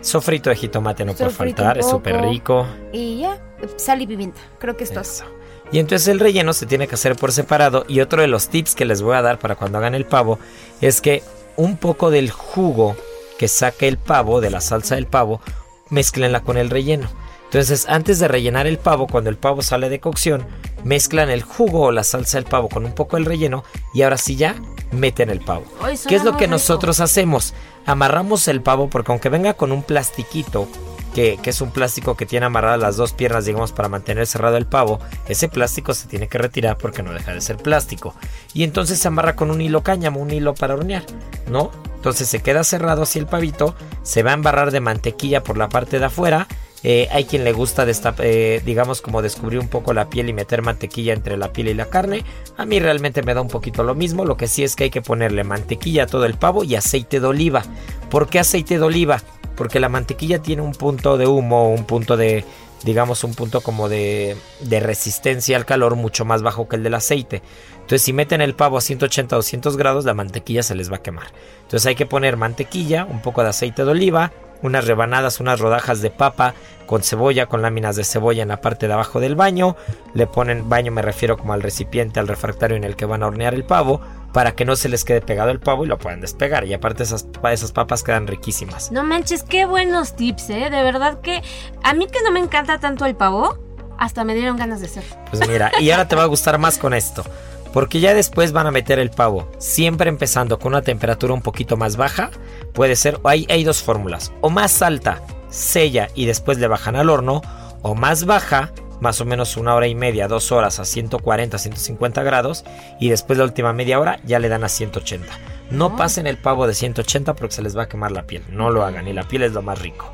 [0.00, 2.66] Sofrito de jitomate no puede faltar, es súper rico.
[2.92, 3.38] y ya,
[3.76, 4.40] sal y pimienta.
[4.58, 5.00] Creo que es todo.
[5.00, 5.24] Eso.
[5.72, 7.84] Y entonces el relleno se tiene que hacer por separado.
[7.88, 10.38] Y otro de los tips que les voy a dar para cuando hagan el pavo
[10.80, 11.22] es que
[11.56, 12.96] un poco del jugo
[13.38, 15.40] que saque el pavo, de la salsa del pavo,
[15.88, 17.08] mezclenla con el relleno.
[17.44, 20.46] Entonces, antes de rellenar el pavo, cuando el pavo sale de cocción,
[20.84, 24.16] mezclan el jugo o la salsa del pavo con un poco del relleno y ahora
[24.16, 24.56] sí ya
[24.90, 25.64] meten el pavo.
[26.08, 26.52] ¿Qué es lo que rico.
[26.52, 27.52] nosotros hacemos?
[27.84, 30.66] Amarramos el pavo porque aunque venga con un plastiquito,
[31.14, 34.66] que, es un plástico que tiene amarradas las dos piernas, digamos, para mantener cerrado el
[34.66, 34.98] pavo,
[35.28, 38.14] ese plástico se tiene que retirar porque no deja de ser plástico.
[38.54, 41.04] Y entonces se amarra con un hilo cáñamo, un hilo para hornear,
[41.50, 41.70] ¿no?
[41.96, 45.68] Entonces se queda cerrado así el pavito, se va a embarrar de mantequilla por la
[45.68, 46.48] parte de afuera.
[46.84, 50.32] eh, hay quien le gusta, destap- eh, digamos, como descubrir un poco la piel y
[50.32, 52.24] meter mantequilla entre la piel y la carne.
[52.56, 54.24] A mí realmente me da un poquito lo mismo.
[54.24, 57.20] Lo que sí es que hay que ponerle mantequilla a todo el pavo y aceite
[57.20, 57.62] de oliva.
[58.10, 59.22] ¿Por qué aceite de oliva?
[59.62, 62.44] Porque la mantequilla tiene un punto de humo, un punto de,
[62.82, 66.94] digamos, un punto como de, de resistencia al calor mucho más bajo que el del
[66.94, 67.42] aceite.
[67.74, 70.96] Entonces, si meten el pavo a 180 o 200 grados, la mantequilla se les va
[70.96, 71.28] a quemar.
[71.62, 74.32] Entonces, hay que poner mantequilla, un poco de aceite de oliva,
[74.62, 76.54] unas rebanadas, unas rodajas de papa
[76.86, 79.76] con cebolla, con láminas de cebolla en la parte de abajo del baño.
[80.14, 83.26] Le ponen baño, me refiero como al recipiente, al refractario en el que van a
[83.28, 84.00] hornear el pavo,
[84.32, 86.64] para que no se les quede pegado el pavo y lo puedan despegar.
[86.66, 88.90] Y aparte, esas, esas papas quedan riquísimas.
[88.92, 90.70] No manches, qué buenos tips, ¿eh?
[90.70, 91.42] De verdad que
[91.82, 93.58] a mí que no me encanta tanto el pavo,
[93.98, 95.04] hasta me dieron ganas de hacer.
[95.30, 97.24] Pues mira, y ahora te va a gustar más con esto.
[97.72, 99.50] Porque ya después van a meter el pavo.
[99.58, 102.30] Siempre empezando con una temperatura un poquito más baja.
[102.74, 104.32] Puede ser, o hay, hay dos fórmulas.
[104.40, 107.42] O más alta, sella y después le bajan al horno.
[107.82, 112.22] O más baja, más o menos una hora y media, dos horas a 140, 150
[112.22, 112.64] grados.
[113.00, 115.32] Y después la última media hora ya le dan a 180.
[115.70, 118.42] No pasen el pavo de 180 porque se les va a quemar la piel.
[118.50, 120.12] No lo hagan y la piel es lo más rico.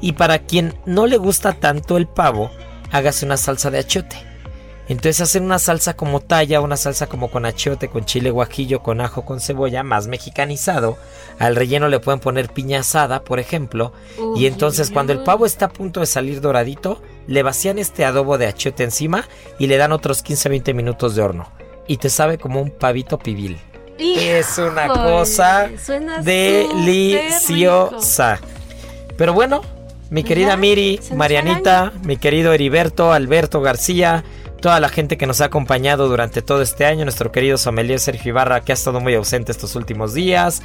[0.00, 2.50] Y para quien no le gusta tanto el pavo,
[2.90, 4.16] hágase una salsa de achiote.
[4.88, 9.00] Entonces hacen una salsa como talla, una salsa como con achiote, con chile guajillo, con
[9.00, 10.96] ajo, con cebolla, más mexicanizado.
[11.38, 13.92] Al relleno le pueden poner piña asada, por ejemplo.
[14.36, 18.38] y entonces cuando el pavo está a punto de salir doradito, le vacían este adobo
[18.38, 19.28] de achiote encima
[19.58, 21.50] y le dan otros 15-20 minutos de horno.
[21.88, 23.58] Y te sabe como un pavito pibil.
[23.98, 25.70] Es una cosa
[26.22, 27.40] deliciosa.
[29.16, 29.62] Pero bueno,
[30.10, 34.22] mi querida ya, Miri, Marianita, mi querido Heriberto, Alberto García,
[34.66, 38.30] toda la gente que nos ha acompañado durante todo este año, nuestro querido sommelier Sergio
[38.30, 40.60] Ibarra, que ha estado muy ausente estos últimos días.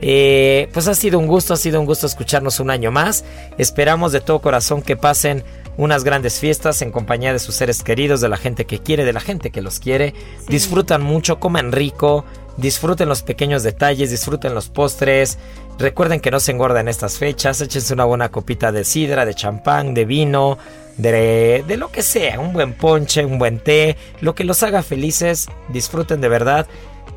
[0.00, 3.24] Eh, pues ha sido un gusto, ha sido un gusto escucharnos un año más.
[3.56, 5.44] Esperamos de todo corazón que pasen
[5.76, 9.12] unas grandes fiestas en compañía de sus seres queridos, de la gente que quiere, de
[9.12, 10.14] la gente que los quiere.
[10.48, 12.24] Disfrutan mucho, coman rico,
[12.56, 15.38] disfruten los pequeños detalles, disfruten los postres.
[15.78, 19.34] Recuerden que no se engorda en estas fechas, échense una buena copita de sidra, de
[19.34, 20.58] champán, de vino,
[20.96, 24.82] de, de lo que sea, un buen ponche, un buen té, lo que los haga
[24.82, 26.66] felices, disfruten de verdad.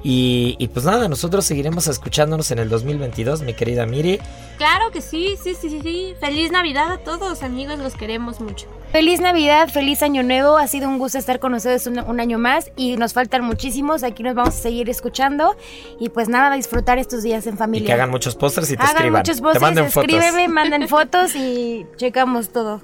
[0.04, 4.20] Y, y pues nada, nosotros seguiremos escuchándonos en el 2022, mi querida Miri.
[4.58, 6.14] Claro que sí, sí, sí, sí.
[6.20, 8.68] Feliz Navidad a todos, amigos, los queremos mucho.
[8.98, 10.58] Feliz Navidad, feliz Año Nuevo.
[10.58, 14.02] Ha sido un gusto estar con ustedes un, un año más y nos faltan muchísimos.
[14.02, 15.56] Aquí nos vamos a seguir escuchando
[16.00, 17.86] y pues nada, disfrutar estos días en Y familia.
[17.86, 19.20] que hagan muchos postres y te Hagan escriban.
[19.20, 20.10] muchos te voces, manden fotos.
[20.16, 22.82] escríbeme, manden fotos y checamos todo.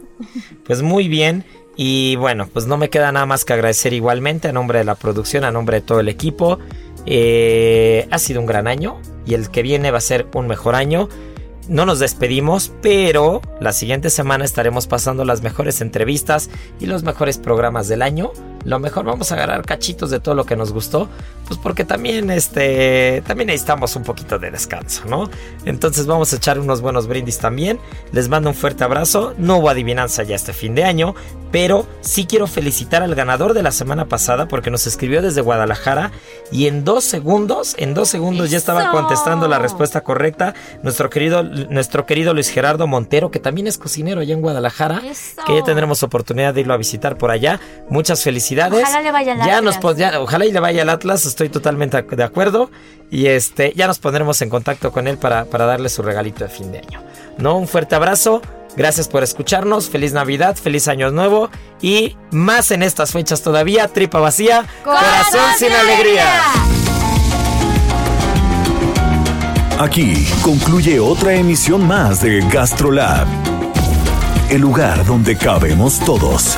[0.68, 1.46] Pues muy bien.
[1.78, 4.94] Y bueno, pues no me queda nada más que agradecer igualmente a nombre de la
[4.94, 6.60] producción, a nombre de todo el equipo.
[7.08, 10.76] Eh, ha sido un gran año y el que viene va a ser un mejor
[10.76, 11.10] año.
[11.70, 16.50] No nos despedimos, pero la siguiente semana estaremos pasando las mejores entrevistas
[16.80, 18.32] y los mejores programas del año
[18.66, 21.10] lo mejor vamos a agarrar cachitos de todo lo que nos gustó,
[21.48, 25.30] pues porque también, este, también necesitamos un poquito de descanso, ¿no?
[25.66, 27.80] Entonces vamos a echar unos buenos brindis también.
[28.12, 29.34] Les mando un fuerte abrazo.
[29.38, 31.16] No hubo adivinanza ya este fin de año,
[31.52, 36.12] pero sí quiero felicitar al ganador de la semana pasada porque nos escribió desde Guadalajara
[36.52, 40.54] y en dos segundos, en dos segundos ya estaba contestando la respuesta correcta.
[40.82, 45.42] Nuestro querido, nuestro querido Luis Gerardo Montero, que también es cocinero allá en Guadalajara, ¡Eso!
[45.46, 47.60] que ya tendremos oportunidad de irlo a visitar por allá.
[47.90, 48.53] Muchas felicidades.
[48.84, 49.64] Ojalá le vaya al ya Atlas.
[49.64, 52.70] nos pon- ya- ojalá y le vaya al Atlas, estoy totalmente de acuerdo.
[53.12, 56.50] Y este, ya nos pondremos en contacto con él para, para darle su regalito de
[56.50, 57.02] fin de año.
[57.38, 57.58] ¿No?
[57.58, 58.42] Un fuerte abrazo.
[58.76, 59.88] Gracias por escucharnos.
[59.90, 61.50] Feliz Navidad, feliz Año Nuevo.
[61.82, 63.88] Y más en estas fechas todavía.
[63.88, 66.26] Tripa vacía, corazón, sin alegría.
[69.80, 73.28] Aquí concluye otra emisión más de GastroLab,
[74.50, 76.58] el lugar donde cabemos todos.